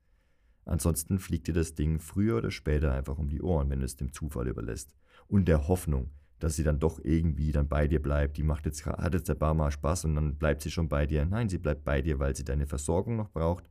Ansonsten 0.65 1.19
fliegt 1.19 1.47
dir 1.47 1.53
das 1.53 1.75
Ding 1.75 1.99
früher 1.99 2.37
oder 2.37 2.49
später 2.49 2.93
einfach 2.93 3.17
um 3.17 3.29
die 3.29 3.41
Ohren, 3.41 3.69
wenn 3.69 3.79
du 3.79 3.85
es 3.85 3.95
dem 3.95 4.11
Zufall 4.11 4.47
überlässt. 4.47 4.95
Und 5.27 5.47
der 5.47 5.67
Hoffnung, 5.67 6.09
dass 6.39 6.55
sie 6.55 6.63
dann 6.63 6.79
doch 6.79 6.99
irgendwie 7.03 7.51
dann 7.51 7.67
bei 7.67 7.87
dir 7.87 8.01
bleibt. 8.01 8.37
Die 8.37 8.43
macht 8.43 8.65
jetzt, 8.65 8.85
hat 8.85 9.13
jetzt 9.13 9.29
ein 9.29 9.37
paar 9.37 9.53
Mal 9.53 9.71
Spaß 9.71 10.05
und 10.05 10.15
dann 10.15 10.37
bleibt 10.37 10.61
sie 10.61 10.71
schon 10.71 10.89
bei 10.89 11.05
dir. 11.05 11.25
Nein, 11.25 11.49
sie 11.49 11.57
bleibt 11.57 11.83
bei 11.83 12.01
dir, 12.01 12.19
weil 12.19 12.35
sie 12.35 12.43
deine 12.43 12.65
Versorgung 12.65 13.17
noch 13.17 13.29
braucht. 13.29 13.69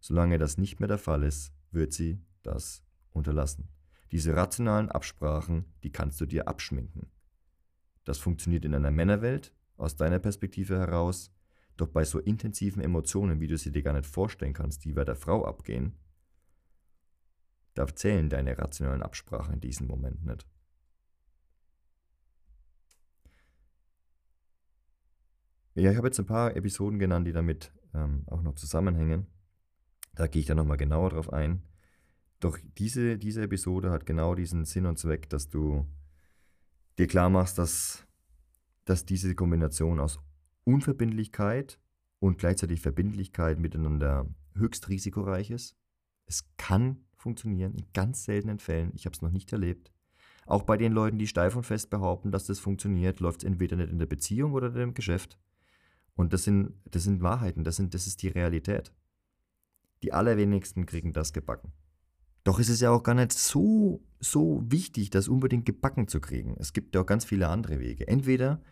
Solange 0.00 0.38
das 0.38 0.58
nicht 0.58 0.80
mehr 0.80 0.88
der 0.88 0.98
Fall 0.98 1.22
ist, 1.22 1.52
wird 1.70 1.92
sie 1.92 2.20
das 2.42 2.82
unterlassen. 3.10 3.68
Diese 4.10 4.34
rationalen 4.34 4.90
Absprachen, 4.90 5.66
die 5.82 5.92
kannst 5.92 6.20
du 6.20 6.26
dir 6.26 6.48
abschminken. 6.48 7.10
Das 8.04 8.18
funktioniert 8.18 8.64
in 8.64 8.74
einer 8.74 8.90
Männerwelt, 8.90 9.54
aus 9.76 9.96
deiner 9.96 10.18
Perspektive 10.18 10.78
heraus, 10.78 11.30
doch 11.76 11.88
bei 11.88 12.04
so 12.04 12.18
intensiven 12.18 12.82
Emotionen, 12.82 13.40
wie 13.40 13.46
du 13.46 13.56
sie 13.56 13.70
dir 13.70 13.82
gar 13.82 13.92
nicht 13.92 14.06
vorstellen 14.06 14.54
kannst, 14.54 14.84
die 14.84 14.92
bei 14.92 15.04
der 15.04 15.14
Frau 15.14 15.44
abgehen, 15.44 15.96
da 17.74 17.86
zählen 17.86 18.28
deine 18.28 18.58
rationalen 18.58 19.04
Absprachen 19.04 19.54
in 19.54 19.60
diesem 19.60 19.86
Moment 19.86 20.26
nicht. 20.26 20.44
Ja, 25.74 25.92
ich 25.92 25.96
habe 25.96 26.08
jetzt 26.08 26.18
ein 26.18 26.26
paar 26.26 26.56
Episoden 26.56 26.98
genannt, 26.98 27.28
die 27.28 27.32
damit 27.32 27.72
ähm, 27.94 28.24
auch 28.26 28.42
noch 28.42 28.56
zusammenhängen. 28.56 29.28
Da 30.12 30.26
gehe 30.26 30.40
ich 30.40 30.46
dann 30.46 30.56
nochmal 30.56 30.76
genauer 30.76 31.10
drauf 31.10 31.32
ein. 31.32 31.62
Doch 32.40 32.58
diese, 32.76 33.18
diese 33.18 33.42
Episode 33.42 33.90
hat 33.90 34.06
genau 34.06 34.34
diesen 34.34 34.64
Sinn 34.64 34.86
und 34.86 34.98
Zweck, 34.98 35.28
dass 35.28 35.48
du 35.48 35.86
dir 36.98 37.06
klar 37.06 37.30
machst, 37.30 37.58
dass, 37.58 38.06
dass 38.84 39.04
diese 39.04 39.34
Kombination 39.34 39.98
aus 39.98 40.20
Unverbindlichkeit 40.64 41.78
und 42.20 42.38
gleichzeitig 42.38 42.80
Verbindlichkeit 42.80 43.58
miteinander 43.58 44.26
höchst 44.54 44.88
risikoreich 44.88 45.50
ist. 45.50 45.76
Es 46.26 46.44
kann 46.56 47.04
funktionieren, 47.16 47.74
in 47.74 47.86
ganz 47.92 48.24
seltenen 48.24 48.58
Fällen. 48.58 48.92
Ich 48.94 49.06
habe 49.06 49.14
es 49.14 49.22
noch 49.22 49.30
nicht 49.30 49.52
erlebt. 49.52 49.92
Auch 50.46 50.62
bei 50.62 50.76
den 50.76 50.92
Leuten, 50.92 51.18
die 51.18 51.26
steif 51.26 51.56
und 51.56 51.64
fest 51.64 51.90
behaupten, 51.90 52.30
dass 52.30 52.46
das 52.46 52.58
funktioniert, 52.58 53.20
läuft 53.20 53.42
es 53.42 53.46
entweder 53.46 53.76
nicht 53.76 53.90
in 53.90 53.98
der 53.98 54.06
Beziehung 54.06 54.52
oder 54.52 54.68
in 54.68 54.74
dem 54.74 54.94
Geschäft. 54.94 55.38
Und 56.14 56.32
das 56.32 56.44
sind, 56.44 56.74
das 56.90 57.04
sind 57.04 57.22
Wahrheiten, 57.22 57.64
das, 57.64 57.76
sind, 57.76 57.94
das 57.94 58.06
ist 58.06 58.22
die 58.22 58.28
Realität. 58.28 58.92
Die 60.02 60.12
allerwenigsten 60.12 60.86
kriegen 60.86 61.12
das 61.12 61.32
gebacken. 61.32 61.72
Doch 62.48 62.58
ist 62.58 62.70
es 62.70 62.80
ja 62.80 62.90
auch 62.92 63.02
gar 63.02 63.14
nicht 63.14 63.34
so, 63.34 64.00
so 64.20 64.64
wichtig, 64.66 65.10
das 65.10 65.28
unbedingt 65.28 65.66
gebacken 65.66 66.08
zu 66.08 66.18
kriegen. 66.18 66.56
Es 66.58 66.72
gibt 66.72 66.94
ja 66.94 67.02
auch 67.02 67.06
ganz 67.06 67.26
viele 67.26 67.48
andere 67.48 67.78
Wege. 67.78 68.08
Entweder 68.08 68.62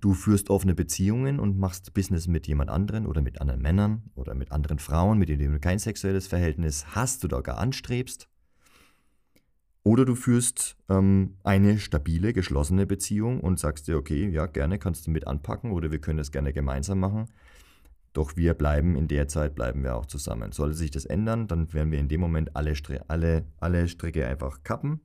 du 0.00 0.14
führst 0.14 0.48
offene 0.48 0.76
Beziehungen 0.76 1.40
und 1.40 1.58
machst 1.58 1.92
Business 1.92 2.28
mit 2.28 2.46
jemand 2.46 2.70
anderen 2.70 3.04
oder 3.04 3.22
mit 3.22 3.40
anderen 3.40 3.60
Männern 3.60 4.04
oder 4.14 4.36
mit 4.36 4.52
anderen 4.52 4.78
Frauen, 4.78 5.18
mit 5.18 5.28
denen 5.28 5.54
du 5.54 5.58
kein 5.58 5.80
sexuelles 5.80 6.28
Verhältnis 6.28 6.94
hast 6.94 7.24
oder 7.24 7.42
gar 7.42 7.58
anstrebst. 7.58 8.28
Oder 9.82 10.04
du 10.04 10.14
führst 10.14 10.76
ähm, 10.88 11.34
eine 11.42 11.80
stabile, 11.80 12.32
geschlossene 12.32 12.86
Beziehung 12.86 13.40
und 13.40 13.58
sagst 13.58 13.88
dir, 13.88 13.96
okay, 13.96 14.28
ja, 14.28 14.46
gerne 14.46 14.78
kannst 14.78 15.08
du 15.08 15.10
mit 15.10 15.26
anpacken 15.26 15.72
oder 15.72 15.90
wir 15.90 16.00
können 16.00 16.18
das 16.18 16.30
gerne 16.30 16.52
gemeinsam 16.52 17.00
machen. 17.00 17.26
Doch 18.16 18.34
wir 18.34 18.54
bleiben 18.54 18.96
in 18.96 19.08
der 19.08 19.28
Zeit, 19.28 19.54
bleiben 19.54 19.84
wir 19.84 19.94
auch 19.94 20.06
zusammen. 20.06 20.50
Sollte 20.50 20.74
sich 20.74 20.90
das 20.90 21.04
ändern, 21.04 21.48
dann 21.48 21.70
werden 21.74 21.92
wir 21.92 21.98
in 21.98 22.08
dem 22.08 22.22
Moment 22.22 22.56
alle, 22.56 22.72
alle, 23.08 23.44
alle 23.58 23.88
Stricke 23.88 24.26
einfach 24.26 24.62
kappen, 24.62 25.00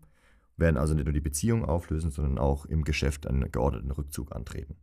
werden 0.55 0.77
also 0.77 0.93
nicht 0.93 1.03
nur 1.03 1.13
die 1.13 1.19
Beziehung 1.19 1.65
auflösen, 1.65 2.09
sondern 2.09 2.37
auch 2.37 2.65
im 2.65 2.85
Geschäft 2.85 3.27
einen 3.27 3.51
geordneten 3.51 3.91
Rückzug 3.91 4.33
antreten. 4.33 4.77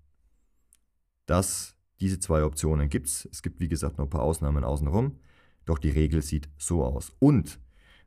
Das, 1.25 1.75
diese 2.01 2.21
zwei 2.21 2.45
Optionen 2.45 2.91
gibt 2.91 3.07
es. 3.07 3.27
Es 3.33 3.43
gibt, 3.43 3.61
wie 3.61 3.69
gesagt, 3.69 3.97
noch 3.97 4.05
ein 4.05 4.11
paar 4.11 4.25
Ausnahmen 4.25 4.63
außenrum, 4.63 5.19
doch 5.65 5.79
die 5.79 5.89
Regel 5.89 6.21
sieht 6.21 6.51
so 6.59 6.85
aus. 6.85 7.17
Und 7.21 7.59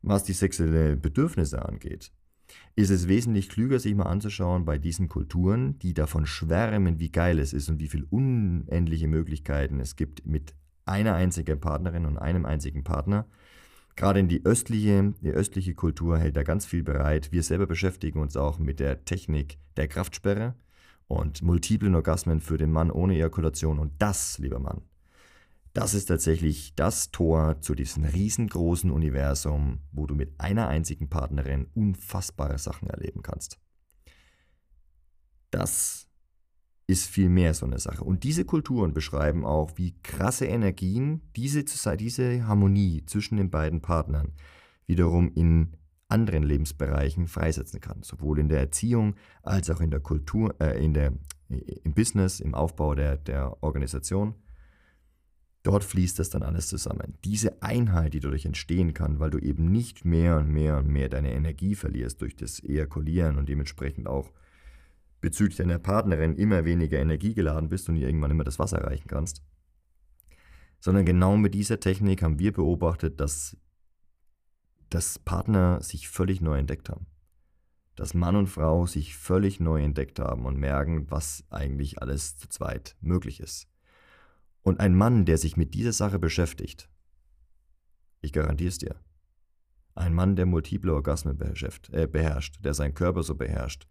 was 0.04 0.24
die 0.24 0.34
sexuellen 0.34 1.02
Bedürfnisse 1.02 1.66
angeht, 1.66 2.12
ist 2.76 2.90
es 2.90 3.08
wesentlich 3.08 3.50
klüger, 3.50 3.80
sich 3.80 3.96
mal 3.96 4.04
anzuschauen 4.06 4.66
bei 4.66 4.78
diesen 4.78 5.08
Kulturen, 5.08 5.78
die 5.80 5.94
davon 5.94 6.26
schwärmen, 6.26 7.00
wie 7.00 7.12
geil 7.12 7.40
es 7.40 7.54
ist 7.54 7.70
und 7.70 7.80
wie 7.80 7.88
viele 7.88 8.06
unendliche 8.10 9.08
Möglichkeiten 9.08 9.80
es 9.80 9.96
gibt 9.96 10.26
mit 10.26 10.54
einer 10.86 11.14
einzigen 11.16 11.60
Partnerin 11.60 12.06
und 12.06 12.18
einem 12.18 12.46
einzigen 12.46 12.84
Partner. 12.84 13.26
Gerade 13.96 14.20
in 14.20 14.28
die 14.28 14.46
östliche, 14.46 15.14
die 15.22 15.32
östliche 15.32 15.76
Kultur 15.76 16.18
hält 16.18 16.38
da 16.38 16.44
ganz 16.44 16.66
viel 16.66 16.84
bereit. 16.84 17.32
Wir 17.32 17.44
selber 17.44 17.68
beschäftigen 17.68 18.20
uns 18.20 18.38
auch 18.38 18.58
mit 18.58 18.80
der 18.80 19.04
Technik 19.06 19.58
der 19.78 19.88
Kraftsperre 19.88 20.56
und 21.08 21.42
multiplen 21.42 21.96
Orgasmen 21.96 22.40
für 22.40 22.58
den 22.58 22.72
Mann 22.72 22.90
ohne 22.90 23.16
Ejakulation. 23.16 23.80
Und 23.80 23.92
das, 24.00 24.40
lieber 24.40 24.60
Mann, 24.60 24.82
das 25.74 25.94
ist 25.94 26.06
tatsächlich 26.06 26.76
das 26.76 27.12
Tor 27.12 27.62
zu 27.62 27.76
diesem 27.76 28.04
riesengroßen 28.04 28.92
Universum, 28.92 29.80
wo 29.92 30.06
du 30.06 30.16
mit 30.16 30.40
einer 30.40 30.68
einzigen 30.68 31.10
Partnerin 31.10 31.68
unfassbare 31.74 32.58
Sachen 32.58 32.90
erleben 32.90 33.22
kannst. 33.22 33.58
Das 35.50 36.08
ist 36.88 37.08
viel 37.08 37.30
mehr 37.30 37.54
so 37.54 37.66
eine 37.66 37.80
Sache. 37.80 38.04
Und 38.04 38.24
diese 38.24 38.44
Kulturen 38.44 38.94
beschreiben 38.94 39.46
auch, 39.46 39.72
wie 39.78 39.96
krasse 40.04 40.46
Energien 40.46 41.22
diese, 41.38 41.64
diese 41.64 42.46
Harmonie 42.46 43.06
zwischen 43.06 43.38
den 43.38 43.50
beiden 43.50 43.82
Partnern 43.82 44.34
wiederum 44.88 45.32
in 45.34 45.78
anderen 46.10 46.44
Lebensbereichen 46.44 47.28
freisetzen 47.28 47.80
kann, 47.80 48.04
sowohl 48.04 48.40
in 48.40 48.50
der 48.50 48.60
Erziehung 48.60 49.16
als 49.44 49.70
auch 49.70 49.80
in 49.80 49.92
der 49.92 50.02
Kultur, 50.02 50.54
äh, 50.60 50.84
in 50.84 50.94
der, 50.94 51.14
im 51.48 51.94
Business, 51.94 52.42
im 52.42 52.54
Aufbau 52.54 52.94
der, 52.94 53.16
der 53.16 53.64
Organisation. 53.64 54.36
Dort 55.64 55.84
fließt 55.84 56.18
das 56.18 56.32
dann 56.32 56.42
alles 56.42 56.68
zusammen. 56.68 57.18
Diese 57.24 57.62
Einheit, 57.62 58.16
die 58.16 58.20
dadurch 58.20 58.46
entstehen 58.46 58.94
kann, 58.96 59.20
weil 59.20 59.30
du 59.30 59.38
eben 59.38 59.72
nicht 59.72 60.06
mehr 60.06 60.38
und 60.38 60.50
mehr 60.50 60.78
und 60.78 60.88
mehr 60.88 61.08
deine 61.08 61.34
Energie 61.34 61.76
verlierst 61.76 62.22
durch 62.22 62.36
das 62.36 62.60
Ejakulieren 62.64 63.38
und 63.38 63.48
dementsprechend 63.48 64.08
auch 64.08 64.32
bezüglich 65.22 65.58
deiner 65.58 65.78
Partnerin 65.78 66.36
immer 66.36 66.66
weniger 66.66 66.98
Energie 66.98 67.36
geladen 67.36 67.70
bist 67.70 67.88
und 67.88 67.96
ihr 67.96 68.08
irgendwann 68.08 68.32
immer 68.32 68.44
das 68.44 68.58
Wasser 68.58 68.80
erreichen 68.80 69.08
kannst. 69.08 69.44
Sondern 70.80 71.06
genau 71.06 71.38
mit 71.38 71.54
dieser 71.54 71.80
Technik 71.80 72.24
haben 72.24 72.40
wir 72.40 72.52
beobachtet, 72.52 73.20
dass, 73.20 73.56
dass 74.90 75.20
Partner 75.20 75.80
sich 75.84 76.10
völlig 76.10 76.42
neu 76.42 76.58
entdeckt 76.58 76.90
haben. 76.90 77.06
Dass 77.96 78.16
Mann 78.16 78.36
und 78.36 78.48
Frau 78.48 78.88
sich 78.88 79.16
völlig 79.16 79.60
neu 79.60 79.84
entdeckt 79.84 80.18
haben 80.18 80.48
und 80.48 80.58
merken, 80.58 81.12
was 81.12 81.44
eigentlich 81.52 82.02
alles 82.02 82.36
zu 82.38 82.50
zweit 82.50 82.96
möglich 83.00 83.42
ist. 83.42 83.71
Und 84.64 84.80
ein 84.80 84.96
Mann, 84.96 85.26
der 85.26 85.38
sich 85.38 85.58
mit 85.58 85.74
dieser 85.74 85.94
Sache 85.94 86.20
beschäftigt, 86.20 86.90
ich 88.22 88.32
garantiere 88.32 88.70
es 88.70 88.78
dir, 88.78 88.96
ein 89.96 90.14
Mann, 90.14 90.36
der 90.36 90.46
multiple 90.46 90.94
Orgasmen 90.94 91.38
beherrscht, 91.38 91.90
äh, 91.92 92.08
beherrscht, 92.08 92.64
der 92.64 92.74
seinen 92.74 92.94
Körper 92.94 93.24
so 93.24 93.36
beherrscht, 93.36 93.88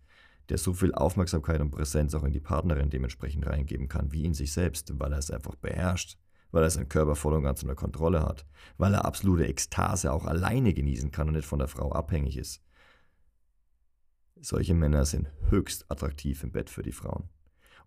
der 0.49 0.59
so 0.59 0.73
viel 0.73 0.95
Aufmerksamkeit 0.95 1.61
und 1.61 1.71
Präsenz 1.71 2.15
auch 2.15 2.25
in 2.25 2.33
die 2.33 2.41
Partnerin 2.41 2.91
dementsprechend 2.91 3.47
reingeben 3.47 3.89
kann, 3.89 4.13
wie 4.13 4.25
in 4.25 4.35
sich 4.35 4.53
selbst, 4.53 4.99
weil 4.99 5.13
er 5.13 5.19
es 5.19 5.31
einfach 5.31 5.57
beherrscht, 5.57 6.19
weil 6.53 6.63
er 6.63 6.71
seinen 6.71 6.89
Körper 6.89 7.17
voll 7.17 7.35
und 7.35 7.43
ganz 7.43 7.63
unter 7.63 7.75
Kontrolle 7.75 8.23
hat, 8.23 8.47
weil 8.79 8.95
er 8.95 9.05
absolute 9.05 9.47
Ekstase 9.47 10.13
auch 10.13 10.25
alleine 10.25 10.73
genießen 10.73 11.11
kann 11.11 11.29
und 11.29 11.35
nicht 11.35 11.47
von 11.47 11.59
der 11.59 11.69
Frau 11.69 11.93
abhängig 11.93 12.37
ist. 12.37 12.63
Solche 14.41 14.75
Männer 14.75 15.05
sind 15.05 15.31
höchst 15.51 15.91
attraktiv 15.91 16.43
im 16.45 16.53
Bett 16.53 16.71
für 16.71 16.83
die 16.83 16.93
Frauen 16.93 17.29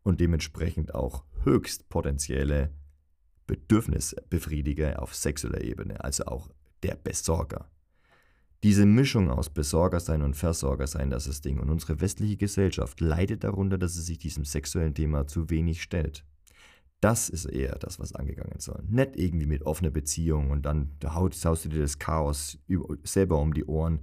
und 0.04 0.20
dementsprechend 0.20 0.94
auch 0.94 1.24
höchst 1.44 1.89
potenzielle 1.89 2.74
Bedürfnisbefriediger 3.48 5.02
auf 5.02 5.16
sexueller 5.16 5.62
Ebene, 5.62 6.04
also 6.04 6.26
auch 6.26 6.50
der 6.84 6.96
Besorger. 6.96 7.70
Diese 8.63 8.86
Mischung 8.86 9.30
aus 9.30 9.50
Besorgersein 9.50 10.22
und 10.22 10.36
Versorgersein, 10.36 11.10
das 11.10 11.28
ist 11.28 11.30
das 11.30 11.42
Ding. 11.42 11.60
Und 11.60 11.70
unsere 11.70 12.00
westliche 12.00 12.38
Gesellschaft 12.38 13.02
leidet 13.02 13.44
darunter, 13.44 13.78
dass 13.78 13.96
sie 13.96 14.02
sich 14.02 14.20
diesem 14.20 14.46
sexuellen 14.46 14.94
Thema 14.94 15.28
zu 15.28 15.50
wenig 15.50 15.82
stellt. 15.84 16.26
Das 17.02 17.28
ist 17.28 17.44
eher 17.44 17.78
das, 17.80 18.00
was 18.00 18.13
angegangen 18.13 18.60
soll. 18.60 18.82
Nicht 18.88 19.18
irgendwie 19.18 19.48
mit 19.48 19.63
offener 19.63 19.92
Beziehung 19.92 20.52
und 20.52 20.66
dann 20.66 20.92
haust 21.04 21.44
du 21.66 21.70
dir 21.70 21.82
das 21.82 22.00
Chaos 22.00 22.58
selber 23.04 23.39
um 23.39 23.54
die 23.54 23.66
Ohren 23.66 24.00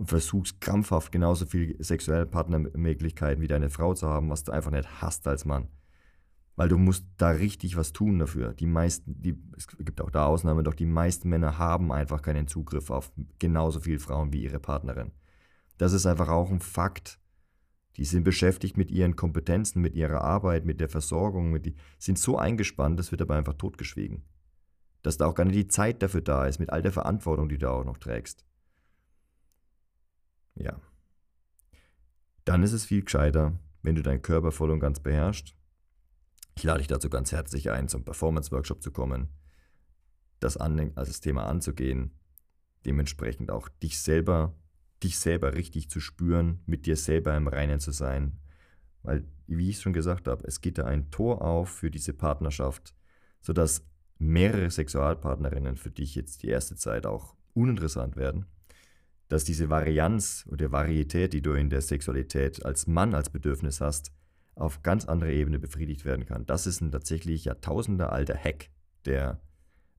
und 0.00 0.06
versuchst 0.06 0.62
krampfhaft 0.62 1.12
genauso 1.12 1.44
viel 1.44 1.76
sexuelle 1.78 2.24
Partnermöglichkeiten 2.24 3.42
wie 3.42 3.48
deine 3.48 3.68
Frau 3.68 3.92
zu 3.92 4.08
haben, 4.08 4.30
was 4.30 4.44
du 4.44 4.50
einfach 4.50 4.70
nicht 4.70 5.02
hast 5.02 5.28
als 5.28 5.44
Mann. 5.44 5.68
Weil 6.56 6.70
du 6.70 6.78
musst 6.78 7.04
da 7.18 7.28
richtig 7.28 7.76
was 7.76 7.92
tun 7.92 8.18
dafür. 8.18 8.54
Die 8.54 8.64
meisten, 8.64 9.20
die, 9.20 9.36
es 9.58 9.66
gibt 9.68 10.00
auch 10.00 10.10
da 10.10 10.24
Ausnahmen, 10.24 10.64
doch 10.64 10.72
die 10.72 10.86
meisten 10.86 11.28
Männer 11.28 11.58
haben 11.58 11.92
einfach 11.92 12.22
keinen 12.22 12.48
Zugriff 12.48 12.88
auf 12.88 13.12
genauso 13.38 13.80
viele 13.80 13.98
Frauen 13.98 14.32
wie 14.32 14.42
ihre 14.42 14.58
Partnerin. 14.58 15.12
Das 15.76 15.92
ist 15.92 16.06
einfach 16.06 16.30
auch 16.30 16.50
ein 16.50 16.60
Fakt. 16.60 17.18
Die 17.98 18.06
sind 18.06 18.24
beschäftigt 18.24 18.78
mit 18.78 18.90
ihren 18.90 19.16
Kompetenzen, 19.16 19.82
mit 19.82 19.94
ihrer 19.94 20.22
Arbeit, 20.22 20.64
mit 20.64 20.80
der 20.80 20.88
Versorgung, 20.88 21.50
mit 21.50 21.66
die, 21.66 21.74
sind 21.98 22.18
so 22.18 22.38
eingespannt, 22.38 22.98
das 22.98 23.10
wird 23.10 23.20
aber 23.20 23.34
einfach 23.34 23.54
totgeschwiegen. 23.54 24.22
Dass 25.02 25.18
da 25.18 25.26
auch 25.26 25.34
gar 25.34 25.44
nicht 25.44 25.56
die 25.56 25.68
Zeit 25.68 26.02
dafür 26.02 26.22
da 26.22 26.46
ist, 26.46 26.58
mit 26.58 26.70
all 26.70 26.80
der 26.80 26.92
Verantwortung, 26.92 27.50
die 27.50 27.58
du 27.58 27.70
auch 27.70 27.84
noch 27.84 27.98
trägst. 27.98 28.46
Ja. 30.60 30.78
Dann 32.44 32.62
ist 32.62 32.72
es 32.72 32.84
viel 32.84 33.02
gescheiter, 33.02 33.58
wenn 33.82 33.94
du 33.94 34.02
deinen 34.02 34.22
Körper 34.22 34.52
voll 34.52 34.70
und 34.70 34.80
ganz 34.80 35.00
beherrschst. 35.00 35.54
Ich 36.56 36.64
lade 36.64 36.78
dich 36.78 36.88
dazu 36.88 37.08
ganz 37.08 37.32
herzlich 37.32 37.70
ein, 37.70 37.88
zum 37.88 38.04
Performance-Workshop 38.04 38.82
zu 38.82 38.90
kommen, 38.90 39.28
das 40.38 40.56
an, 40.56 40.92
als 40.96 41.08
das 41.08 41.20
Thema 41.20 41.46
anzugehen, 41.46 42.12
dementsprechend 42.84 43.50
auch 43.50 43.68
dich 43.68 43.98
selber, 43.98 44.54
dich 45.02 45.18
selber 45.18 45.54
richtig 45.54 45.88
zu 45.88 46.00
spüren, 46.00 46.60
mit 46.66 46.84
dir 46.86 46.96
selber 46.96 47.34
im 47.36 47.48
Reinen 47.48 47.80
zu 47.80 47.92
sein. 47.92 48.38
Weil, 49.02 49.24
wie 49.46 49.70
ich 49.70 49.80
schon 49.80 49.94
gesagt 49.94 50.28
habe, 50.28 50.44
es 50.46 50.60
geht 50.60 50.76
da 50.76 50.84
ein 50.84 51.10
Tor 51.10 51.42
auf 51.42 51.70
für 51.70 51.90
diese 51.90 52.12
Partnerschaft, 52.12 52.94
sodass 53.40 53.86
mehrere 54.18 54.70
Sexualpartnerinnen 54.70 55.76
für 55.76 55.90
dich 55.90 56.14
jetzt 56.14 56.42
die 56.42 56.48
erste 56.48 56.76
Zeit 56.76 57.06
auch 57.06 57.34
uninteressant 57.54 58.16
werden 58.16 58.44
dass 59.30 59.44
diese 59.44 59.70
Varianz 59.70 60.44
oder 60.50 60.72
Varietät, 60.72 61.32
die 61.32 61.40
du 61.40 61.52
in 61.52 61.70
der 61.70 61.80
Sexualität 61.80 62.64
als 62.66 62.88
Mann 62.88 63.14
als 63.14 63.30
Bedürfnis 63.30 63.80
hast, 63.80 64.12
auf 64.56 64.82
ganz 64.82 65.04
andere 65.04 65.32
Ebene 65.32 65.60
befriedigt 65.60 66.04
werden 66.04 66.26
kann. 66.26 66.44
Das 66.46 66.66
ist 66.66 66.80
ein 66.80 66.90
tatsächlich 66.90 67.44
Jahrtausende 67.44 68.10
alter 68.10 68.36
Hack 68.36 68.70
der 69.04 69.40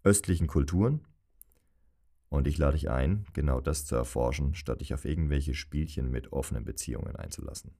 östlichen 0.03 0.47
Kulturen. 0.47 1.07
Und 2.27 2.45
ich 2.45 2.57
lade 2.57 2.73
dich 2.73 2.89
ein, 2.89 3.25
genau 3.31 3.61
das 3.61 3.85
zu 3.85 3.95
erforschen, 3.95 4.53
statt 4.53 4.81
dich 4.81 4.93
auf 4.93 5.05
irgendwelche 5.05 5.53
Spielchen 5.53 6.11
mit 6.11 6.33
offenen 6.33 6.65
Beziehungen 6.65 7.15
einzulassen. 7.15 7.71